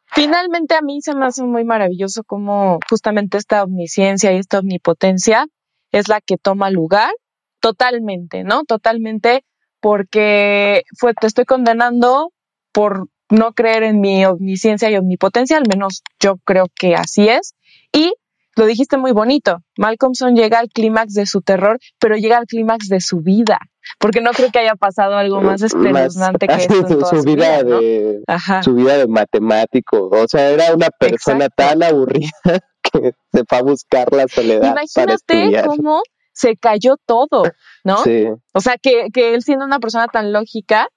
finalmente 0.07 0.75
a 0.75 0.81
mí 0.81 1.01
se 1.01 1.15
me 1.15 1.25
hace 1.25 1.43
muy 1.43 1.63
maravilloso 1.63 2.23
cómo 2.23 2.79
justamente 2.89 3.37
esta 3.37 3.63
omnisciencia 3.63 4.33
y 4.33 4.37
esta 4.37 4.59
omnipotencia 4.59 5.47
es 5.91 6.07
la 6.07 6.21
que 6.21 6.37
toma 6.37 6.69
lugar 6.69 7.11
totalmente, 7.59 8.43
¿no? 8.43 8.63
Totalmente 8.65 9.45
porque 9.79 10.83
fue, 10.97 11.13
te 11.13 11.27
estoy 11.27 11.45
condenando 11.45 12.31
por 12.71 13.07
no 13.29 13.53
creer 13.53 13.83
en 13.83 13.99
mi 13.99 14.25
omnisciencia 14.25 14.89
y 14.89 14.97
omnipotencia, 14.97 15.57
al 15.57 15.67
menos 15.67 16.03
yo 16.19 16.37
creo 16.45 16.67
que 16.75 16.95
así 16.95 17.27
es. 17.29 17.55
Y 17.91 18.13
lo 18.55 18.65
dijiste 18.65 18.97
muy 18.97 19.11
bonito, 19.11 19.59
Malcolmson 19.77 20.35
llega 20.35 20.59
al 20.59 20.69
clímax 20.69 21.13
de 21.13 21.25
su 21.25 21.41
terror, 21.41 21.79
pero 21.99 22.15
llega 22.15 22.37
al 22.37 22.45
clímax 22.45 22.87
de 22.87 23.01
su 23.01 23.21
vida 23.21 23.59
porque 23.99 24.21
no 24.21 24.31
creo 24.31 24.49
que 24.51 24.59
haya 24.59 24.75
pasado 24.75 25.15
algo 25.15 25.41
más 25.41 25.61
espeluznante 25.61 26.47
que 26.47 26.53
esto 26.55 26.75
en 26.75 27.05
su, 27.05 27.23
vida, 27.23 27.63
de 27.63 28.23
su 28.63 28.75
vida 28.75 28.97
de 28.97 29.07
matemático, 29.07 30.09
o 30.09 30.27
sea, 30.27 30.49
era 30.49 30.73
una 30.73 30.89
persona 30.89 31.49
tan 31.49 31.83
aburrida 31.83 32.31
que 32.83 33.13
se 33.31 33.43
fue 33.47 33.57
a 33.57 33.61
buscar 33.61 34.11
la 34.11 34.27
soledad. 34.27 34.71
Imagínate 34.71 35.63
cómo 35.65 36.01
se 36.31 36.57
cayó 36.57 36.95
todo, 37.05 37.43
¿no? 37.83 37.97
Sí. 38.03 38.25
O 38.53 38.59
sea, 38.59 38.77
que, 38.81 39.07
que 39.13 39.35
él 39.35 39.43
siendo 39.43 39.65
una 39.65 39.79
persona 39.79 40.07
tan 40.07 40.33
lógica, 40.33 40.87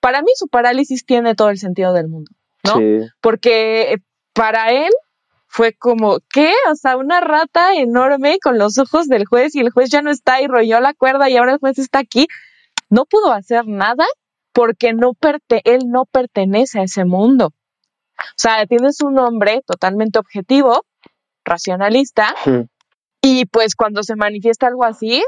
para 0.00 0.22
mí 0.22 0.28
su 0.34 0.48
parálisis 0.48 1.04
tiene 1.04 1.34
todo 1.34 1.50
el 1.50 1.58
sentido 1.58 1.92
del 1.92 2.08
mundo, 2.08 2.30
¿no? 2.64 2.76
Sí. 2.76 3.08
Porque 3.20 3.96
para 4.32 4.70
él 4.70 4.90
fue 5.46 5.72
como, 5.72 6.18
¿qué? 6.32 6.52
O 6.70 6.74
sea, 6.74 6.96
una 6.96 7.20
rata 7.20 7.74
enorme 7.74 8.38
con 8.42 8.58
los 8.58 8.78
ojos 8.78 9.06
del 9.06 9.26
juez 9.26 9.54
y 9.54 9.60
el 9.60 9.70
juez 9.70 9.90
ya 9.90 10.02
no 10.02 10.10
está 10.10 10.40
y 10.40 10.46
rolló 10.46 10.80
la 10.80 10.94
cuerda 10.94 11.30
y 11.30 11.36
ahora 11.36 11.52
el 11.54 11.58
juez 11.58 11.78
está 11.78 11.98
aquí. 11.98 12.26
No 12.90 13.04
pudo 13.04 13.32
hacer 13.32 13.66
nada 13.66 14.04
porque 14.52 14.92
no 14.92 15.12
él 15.64 15.80
no 15.86 16.04
pertenece 16.06 16.80
a 16.80 16.82
ese 16.84 17.04
mundo. 17.04 17.52
O 18.18 18.36
sea, 18.36 18.66
tienes 18.66 19.02
un 19.02 19.18
hombre 19.18 19.62
totalmente 19.66 20.18
objetivo, 20.18 20.84
racionalista, 21.44 22.34
y 23.20 23.44
pues 23.46 23.74
cuando 23.74 24.02
se 24.02 24.16
manifiesta 24.16 24.66
algo 24.66 24.84
así, 24.84 25.22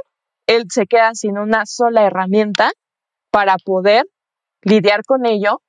él 0.47 0.65
se 0.71 0.87
queda 0.87 1.15
sin 1.15 1.37
una 1.37 1.67
sola 1.67 2.07
herramienta 2.07 2.73
para 3.31 3.57
poder 3.59 4.07
lidiar 4.63 5.05
con 5.05 5.27
ello 5.27 5.61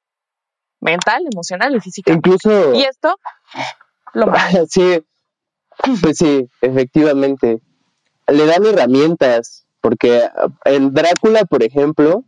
mental, 0.79 1.23
emocional 1.31 1.75
y 1.75 1.81
física. 1.81 2.13
Incluso. 2.13 2.73
Y 2.73 2.83
esto 2.83 3.17
sí, 4.69 5.03
pues 6.01 6.17
sí, 6.17 6.47
efectivamente. 6.61 7.61
Le 8.27 8.45
dan 8.45 8.65
herramientas, 8.65 9.65
porque 9.81 10.27
en 10.65 10.93
Drácula, 10.93 11.45
por 11.45 11.63
ejemplo, 11.63 12.23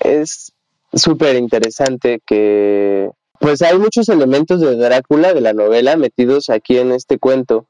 es 0.00 0.52
súper 0.92 1.36
interesante 1.36 2.20
que 2.26 3.10
pues 3.38 3.60
hay 3.62 3.76
muchos 3.76 4.08
elementos 4.08 4.60
de 4.60 4.76
Drácula, 4.76 5.34
de 5.34 5.40
la 5.40 5.52
novela, 5.52 5.96
metidos 5.96 6.48
aquí 6.48 6.78
en 6.78 6.92
este 6.92 7.18
cuento. 7.18 7.66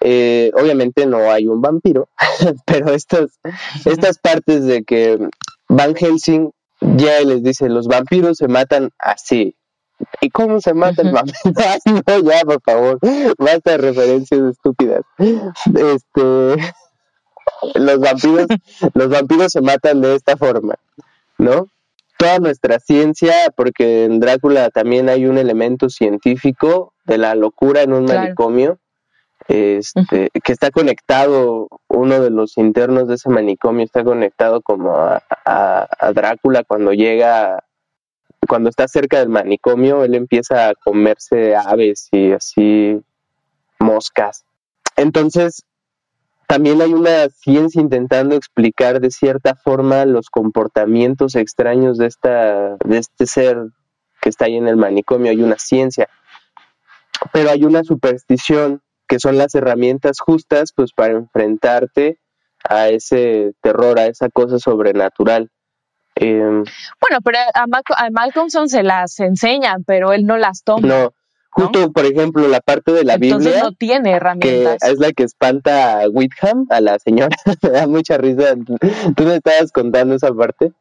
Eh, 0.00 0.50
obviamente 0.54 1.04
no 1.04 1.30
hay 1.30 1.46
un 1.46 1.60
vampiro, 1.60 2.08
pero 2.64 2.94
estas, 2.94 3.38
estas 3.84 4.18
partes 4.18 4.64
de 4.64 4.82
que 4.82 5.18
Van 5.68 5.94
Helsing 5.94 6.50
ya 6.80 7.20
les 7.20 7.42
dice, 7.42 7.68
los 7.68 7.86
vampiros 7.86 8.38
se 8.38 8.48
matan 8.48 8.90
así, 8.98 9.54
¿Y 10.20 10.30
cómo 10.30 10.60
se 10.60 10.74
mata 10.74 11.02
el 11.02 11.12
vampiro? 11.12 11.38
no, 11.44 12.18
ya, 12.30 12.40
por 12.44 12.60
favor, 12.62 12.98
basta 13.38 13.72
de 13.72 13.78
referencias 13.78 14.40
estúpidas. 14.40 15.02
Este, 15.18 16.56
los 17.74 18.00
vampiros, 18.00 18.46
los 18.94 19.08
vampiros 19.08 19.52
se 19.52 19.60
matan 19.60 20.00
de 20.00 20.14
esta 20.14 20.36
forma, 20.36 20.74
¿no? 21.38 21.66
Toda 22.18 22.38
nuestra 22.38 22.80
ciencia, 22.80 23.34
porque 23.56 24.04
en 24.04 24.20
Drácula 24.20 24.70
también 24.70 25.08
hay 25.08 25.26
un 25.26 25.38
elemento 25.38 25.88
científico 25.88 26.92
de 27.06 27.16
la 27.18 27.34
locura 27.34 27.82
en 27.82 27.94
un 27.94 28.04
manicomio, 28.04 28.78
este, 29.48 30.28
que 30.44 30.52
está 30.52 30.70
conectado, 30.70 31.68
uno 31.88 32.20
de 32.20 32.30
los 32.30 32.58
internos 32.58 33.08
de 33.08 33.14
ese 33.14 33.30
manicomio 33.30 33.84
está 33.84 34.04
conectado 34.04 34.60
como 34.60 34.94
a, 34.96 35.22
a 35.46 36.12
Drácula 36.12 36.62
cuando 36.62 36.92
llega 36.92 37.64
cuando 38.50 38.68
está 38.68 38.88
cerca 38.88 39.20
del 39.20 39.28
manicomio, 39.28 40.02
él 40.02 40.16
empieza 40.16 40.70
a 40.70 40.74
comerse 40.74 41.54
aves 41.54 42.08
y 42.10 42.32
así 42.32 43.00
moscas. 43.78 44.44
Entonces, 44.96 45.62
también 46.48 46.82
hay 46.82 46.92
una 46.92 47.28
ciencia 47.28 47.80
intentando 47.80 48.34
explicar 48.34 49.00
de 49.00 49.12
cierta 49.12 49.54
forma 49.54 50.04
los 50.04 50.30
comportamientos 50.30 51.36
extraños 51.36 51.96
de, 51.96 52.06
esta, 52.06 52.76
de 52.84 52.98
este 52.98 53.26
ser 53.26 53.56
que 54.20 54.30
está 54.30 54.46
ahí 54.46 54.56
en 54.56 54.66
el 54.66 54.76
manicomio. 54.76 55.30
Hay 55.30 55.42
una 55.42 55.56
ciencia. 55.56 56.08
Pero 57.32 57.50
hay 57.50 57.62
una 57.62 57.84
superstición 57.84 58.82
que 59.06 59.20
son 59.20 59.38
las 59.38 59.54
herramientas 59.54 60.18
justas 60.18 60.72
pues 60.74 60.90
para 60.92 61.12
enfrentarte 61.12 62.18
a 62.68 62.88
ese 62.88 63.52
terror, 63.62 64.00
a 64.00 64.06
esa 64.06 64.28
cosa 64.28 64.58
sobrenatural. 64.58 65.52
Em, 66.16 66.64
bueno, 67.00 67.20
pero 67.24 67.38
a, 67.54 68.10
Malcolmson 68.10 68.68
se 68.68 68.82
las 68.82 69.18
enseñan, 69.20 69.84
pero 69.84 70.12
él 70.12 70.26
no 70.26 70.36
las 70.36 70.62
toma. 70.64 70.86
No, 70.86 71.14
justo 71.50 71.92
por 71.92 72.04
ejemplo 72.06 72.46
la 72.48 72.60
parte 72.60 72.92
de 72.92 73.04
la 73.04 73.14
Entonces 73.14 73.52
Biblia. 73.52 73.62
no 73.62 73.72
tiene 73.72 74.10
herramientas. 74.12 74.78
Que 74.82 74.90
es 74.90 74.98
la 74.98 75.12
que 75.12 75.22
espanta 75.22 76.00
a 76.00 76.08
Whitham, 76.08 76.66
a 76.70 76.80
la 76.80 76.98
señora. 76.98 77.36
me 77.62 77.70
da 77.70 77.86
mucha 77.86 78.18
risa. 78.18 78.54
Tú 79.16 79.24
me 79.24 79.36
estabas 79.36 79.72
contando 79.72 80.14
esa 80.14 80.32
parte 80.32 80.72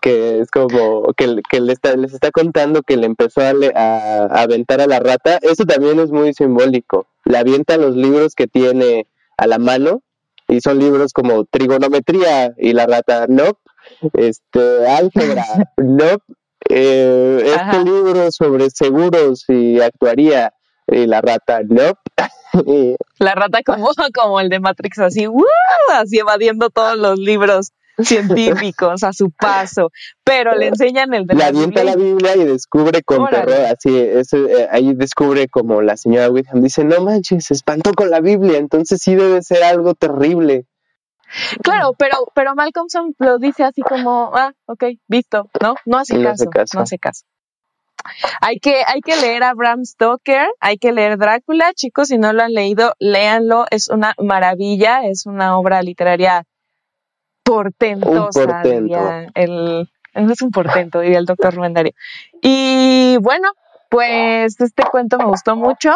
que 0.00 0.40
es 0.40 0.50
como 0.50 1.12
que, 1.14 1.42
que 1.50 1.60
le 1.60 1.72
está, 1.72 1.96
les 1.96 2.14
está 2.14 2.30
contando 2.30 2.82
que 2.82 2.96
le 2.96 3.06
empezó 3.06 3.40
a, 3.40 3.52
a, 3.74 4.42
aventar 4.42 4.80
a 4.80 4.86
la 4.86 5.00
rata. 5.00 5.38
Eso 5.42 5.64
también 5.64 5.98
es 6.00 6.10
muy 6.10 6.32
simbólico. 6.34 7.06
Le 7.24 7.38
avienta 7.38 7.76
los 7.76 7.96
libros 7.96 8.34
que 8.34 8.46
tiene 8.46 9.06
a 9.36 9.46
la 9.46 9.58
mano 9.58 10.02
y 10.48 10.60
son 10.60 10.78
libros 10.78 11.12
como 11.12 11.44
trigonometría 11.44 12.54
y 12.58 12.72
la 12.72 12.86
rata, 12.86 13.26
no, 13.28 13.58
este, 14.14 14.86
álgebra, 14.88 15.44
no, 15.76 16.18
eh, 16.68 17.54
este 17.56 17.84
libro 17.84 18.30
sobre 18.30 18.70
seguros 18.70 19.44
y 19.48 19.80
actuaría 19.80 20.52
y 20.86 21.06
la 21.06 21.20
rata, 21.20 21.60
no. 21.66 21.94
la 23.18 23.34
rata 23.34 23.60
como, 23.64 23.88
como 24.14 24.40
el 24.40 24.48
de 24.48 24.60
Matrix, 24.60 24.98
así, 24.98 25.26
así 25.92 26.18
evadiendo 26.18 26.70
todos 26.70 26.96
los 26.96 27.18
libros 27.18 27.72
científicos 27.98 29.02
a 29.02 29.12
su 29.12 29.30
paso, 29.30 29.90
pero 30.24 30.56
le 30.56 30.68
enseñan 30.68 31.12
el 31.14 31.26
de 31.26 31.34
la, 31.34 31.50
Biblia. 31.50 31.84
la 31.84 31.96
Biblia 31.96 32.36
y 32.36 32.44
descubre 32.44 33.02
con 33.02 33.28
terror, 33.28 33.66
así, 33.70 33.96
eh, 33.96 34.22
ahí 34.70 34.94
descubre 34.94 35.48
como 35.48 35.82
la 35.82 35.96
señora 35.96 36.30
Whitham 36.30 36.62
dice, 36.62 36.84
no 36.84 37.02
manches, 37.02 37.46
se 37.46 37.54
espantó 37.54 37.92
con 37.92 38.10
la 38.10 38.20
Biblia, 38.20 38.58
entonces 38.58 39.00
sí 39.02 39.14
debe 39.14 39.42
ser 39.42 39.62
algo 39.62 39.94
terrible. 39.94 40.66
Claro, 41.62 41.94
pero, 41.98 42.16
pero 42.34 42.54
Malcolmson 42.54 43.14
lo 43.18 43.38
dice 43.38 43.64
así 43.64 43.82
como, 43.82 44.32
ah, 44.34 44.52
ok, 44.66 44.84
visto, 45.08 45.48
¿no? 45.60 45.74
No 45.86 45.98
hace, 45.98 46.22
caso, 46.22 46.44
no 46.74 46.80
hace 46.80 46.98
caso. 46.98 47.24
Hay 48.40 48.58
que, 48.58 48.82
hay 48.86 49.00
que 49.00 49.16
leer 49.16 49.44
a 49.44 49.54
Bram 49.54 49.84
Stoker, 49.84 50.48
hay 50.60 50.78
que 50.78 50.92
leer 50.92 51.18
Drácula, 51.18 51.72
chicos, 51.74 52.08
si 52.08 52.18
no 52.18 52.32
lo 52.32 52.42
han 52.42 52.52
leído, 52.52 52.94
léanlo, 52.98 53.66
es 53.70 53.88
una 53.88 54.14
maravilla, 54.18 55.04
es 55.04 55.26
una 55.26 55.56
obra 55.56 55.82
literaria 55.82 56.44
portentosa, 57.44 58.40
Un 58.40 58.46
portento. 58.46 58.82
diría 58.82 59.26
el, 59.34 59.90
es 60.14 60.42
un 60.42 60.50
portento, 60.50 61.00
diría 61.00 61.18
el 61.18 61.26
doctor 61.26 61.54
Rubén 61.54 61.74
Darío. 61.74 61.92
Y 62.40 63.16
bueno, 63.20 63.52
pues 63.88 64.60
este 64.60 64.82
cuento 64.84 65.18
me 65.18 65.26
gustó 65.26 65.56
mucho. 65.56 65.94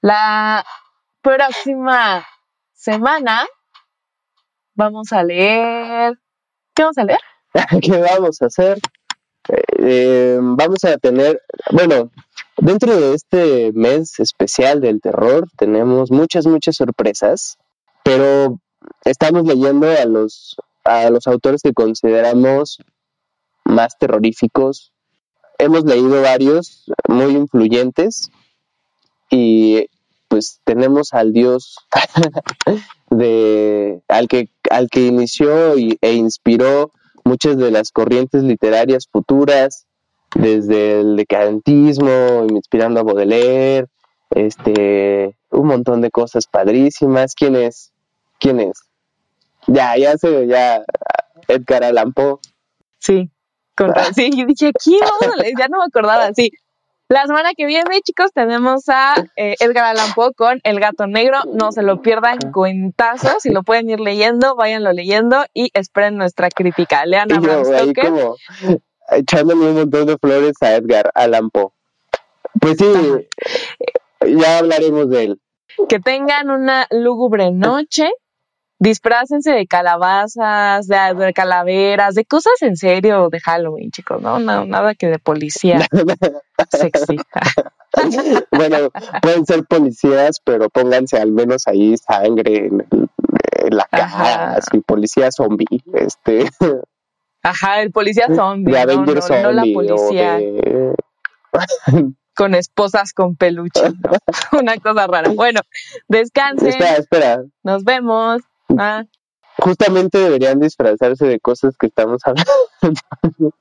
La 0.00 0.64
próxima 1.22 2.26
semana 2.72 3.46
vamos 4.78 5.12
a 5.12 5.24
leer. 5.24 6.18
¿Qué 6.74 6.82
vamos 6.84 6.98
a 6.98 7.04
leer? 7.04 7.20
¿Qué 7.82 8.00
vamos 8.00 8.40
a 8.40 8.46
hacer? 8.46 8.78
Eh, 9.78 10.38
vamos 10.40 10.84
a 10.84 10.98
tener, 10.98 11.42
bueno, 11.72 12.10
dentro 12.56 12.94
de 12.96 13.14
este 13.14 13.72
mes 13.72 14.20
especial 14.20 14.80
del 14.80 15.00
terror 15.00 15.48
tenemos 15.56 16.10
muchas, 16.10 16.46
muchas 16.46 16.76
sorpresas, 16.76 17.58
pero 18.04 18.60
estamos 19.04 19.44
leyendo 19.44 19.90
a 19.90 20.04
los, 20.04 20.56
a 20.84 21.10
los 21.10 21.26
autores 21.26 21.62
que 21.62 21.72
consideramos 21.72 22.78
más 23.64 23.98
terroríficos. 23.98 24.92
Hemos 25.58 25.84
leído 25.84 26.22
varios 26.22 26.84
muy 27.08 27.32
influyentes 27.32 28.30
y 29.30 29.88
pues 30.28 30.60
tenemos 30.64 31.14
al 31.14 31.32
dios 31.32 31.76
de 33.10 34.02
al 34.08 34.28
que 34.28 34.50
al 34.70 34.88
que 34.88 35.06
inició 35.06 35.78
y, 35.78 35.98
e 36.00 36.12
inspiró 36.12 36.92
muchas 37.24 37.56
de 37.56 37.70
las 37.70 37.90
corrientes 37.90 38.42
literarias 38.42 39.08
futuras 39.10 39.86
desde 40.34 41.00
el 41.00 41.16
decadentismo 41.16 42.46
inspirando 42.50 43.00
a 43.00 43.02
Baudelaire 43.02 43.86
este 44.30 45.36
un 45.50 45.66
montón 45.66 46.02
de 46.02 46.10
cosas 46.10 46.46
padrísimas 46.46 47.34
quién 47.34 47.56
es 47.56 47.92
quién 48.38 48.60
es 48.60 48.82
ya 49.66 49.96
ya 49.96 50.16
sé 50.18 50.46
ya 50.46 50.84
Edgar 51.48 51.84
Allan 51.84 52.12
Poe 52.12 52.38
Sí, 52.98 53.30
con 53.76 53.92
sí, 54.14 54.30
yo 54.36 54.46
dije, 54.46 54.72
¿quién? 54.72 55.00
Ya 55.58 55.68
no 55.68 55.78
me 55.78 55.84
acordaba, 55.86 56.32
sí. 56.34 56.50
La 57.08 57.22
semana 57.26 57.54
que 57.56 57.64
viene, 57.64 58.02
chicos, 58.02 58.32
tenemos 58.34 58.88
a 58.88 59.14
eh, 59.36 59.54
Edgar 59.60 59.84
Allan 59.84 60.12
Poe 60.14 60.34
con 60.34 60.60
El 60.62 60.78
Gato 60.78 61.06
Negro. 61.06 61.38
No 61.46 61.72
se 61.72 61.82
lo 61.82 62.02
pierdan, 62.02 62.38
cuentazo. 62.52 63.40
Si 63.40 63.50
lo 63.50 63.62
pueden 63.62 63.88
ir 63.88 63.98
leyendo, 63.98 64.54
váyanlo 64.56 64.92
leyendo 64.92 65.44
y 65.54 65.70
esperen 65.72 66.18
nuestra 66.18 66.50
crítica. 66.50 67.06
Lean 67.06 67.32
a 67.32 67.40
yo 67.40 67.74
ahí 67.74 67.94
como 67.94 68.36
echándome 69.10 69.68
un 69.68 69.74
montón 69.74 70.06
de 70.06 70.18
flores 70.18 70.54
a 70.60 70.74
Edgar 70.74 71.10
Allan 71.14 71.50
Poe 71.50 71.70
pues 72.60 72.76
sí 72.78 72.92
ya 74.26 74.58
hablaremos 74.58 75.08
de 75.10 75.24
él 75.24 75.40
Que 75.88 76.00
tengan 76.00 76.50
una 76.50 76.86
lúgubre 76.90 77.52
noche. 77.52 78.10
Disfrácense 78.80 79.50
de 79.50 79.66
calabazas, 79.66 80.86
de, 80.86 80.96
de 81.14 81.32
calaveras, 81.32 82.14
de 82.14 82.24
cosas 82.24 82.54
en 82.62 82.76
serio 82.76 83.28
de 83.28 83.40
Halloween, 83.40 83.90
chicos. 83.90 84.22
No, 84.22 84.38
no 84.38 84.64
nada 84.66 84.94
que 84.94 85.08
de 85.08 85.18
policía 85.18 85.80
sexy. 86.70 87.16
bueno, 88.52 88.90
pueden 89.22 89.46
ser 89.46 89.64
policías, 89.64 90.40
pero 90.44 90.68
pónganse 90.70 91.18
al 91.18 91.32
menos 91.32 91.66
ahí 91.66 91.96
sangre 91.96 92.66
en, 92.66 92.86
el- 92.90 93.08
en 93.64 93.76
la 93.76 93.84
cara, 93.90 94.04
Ajá. 94.04 94.54
así, 94.56 94.80
policía 94.80 95.30
zombie, 95.32 95.66
este, 95.94 96.48
Ajá, 97.42 97.82
el 97.82 97.90
policía 97.90 98.26
zombie, 98.34 98.72
de 98.86 98.86
no, 98.86 98.92
zombie, 99.22 99.42
no 99.42 99.52
la 99.52 99.64
policía 99.74 100.36
de- 100.36 100.94
con 102.36 102.54
esposas 102.54 103.12
con 103.12 103.34
peluche, 103.34 103.82
¿no? 103.90 104.58
Una 104.60 104.76
cosa 104.76 105.08
rara. 105.08 105.30
Bueno, 105.30 105.60
descansen, 106.06 106.68
Espera, 106.68 106.96
espera, 106.96 107.42
nos 107.64 107.82
vemos. 107.82 108.42
Ah, 108.76 109.04
justamente 109.58 110.18
deberían 110.18 110.60
disfrazarse 110.60 111.26
de 111.26 111.40
cosas 111.40 111.76
que 111.78 111.86
estamos 111.86 112.20
hablando, 112.24 113.52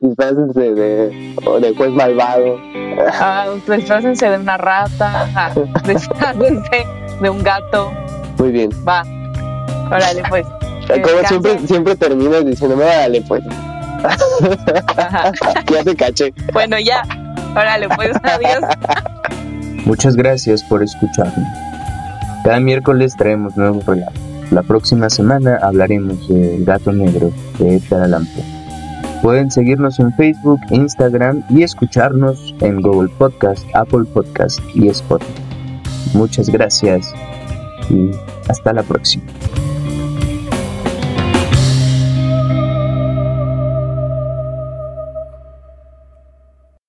disfrácense 0.00 0.74
de, 0.74 1.36
o 1.46 1.60
de 1.60 1.74
juez 1.74 1.90
malvado, 1.90 2.58
ah, 3.20 3.46
disfrácense 3.68 4.28
de 4.28 4.38
una 4.38 4.56
rata, 4.56 5.28
ah, 5.34 5.54
disfrácense 5.86 6.86
de 7.20 7.30
un 7.30 7.42
gato, 7.42 7.92
muy 8.38 8.52
bien, 8.52 8.70
va. 8.86 9.02
Órale, 9.86 10.22
pues. 10.28 10.46
Como 10.86 11.26
siempre, 11.26 11.58
siempre 11.66 11.96
terminas 11.96 12.44
diciendo, 12.44 12.76
dale 12.76 13.22
pues, 13.22 13.42
Ajá. 14.96 15.32
ya 15.72 15.84
te 15.84 15.96
caché, 15.96 16.34
Bueno, 16.52 16.78
ya. 16.78 17.02
Órale, 17.52 17.88
pues, 17.88 18.12
adiós. 18.22 18.64
Muchas 19.84 20.16
gracias 20.16 20.62
por 20.64 20.82
escucharnos. 20.82 21.48
Cada 22.44 22.60
miércoles 22.60 23.14
traemos 23.16 23.56
nuevos 23.56 23.84
relatos. 23.86 24.20
La 24.50 24.62
próxima 24.62 25.10
semana 25.10 25.58
hablaremos 25.60 26.28
de 26.28 26.56
El 26.56 26.64
gato 26.64 26.92
negro 26.92 27.32
de 27.58 27.76
Edgar 27.76 28.02
Allan. 28.02 28.26
Pueden 29.22 29.50
seguirnos 29.50 29.98
en 29.98 30.12
Facebook, 30.14 30.60
Instagram 30.70 31.42
y 31.50 31.62
escucharnos 31.62 32.54
en 32.60 32.80
Google 32.80 33.10
Podcast, 33.18 33.66
Apple 33.74 34.04
Podcast 34.14 34.60
y 34.74 34.88
Spotify. 34.88 35.32
Muchas 36.14 36.48
gracias 36.48 37.12
y 37.90 38.10
hasta 38.48 38.72
la 38.72 38.82
próxima. 38.84 39.24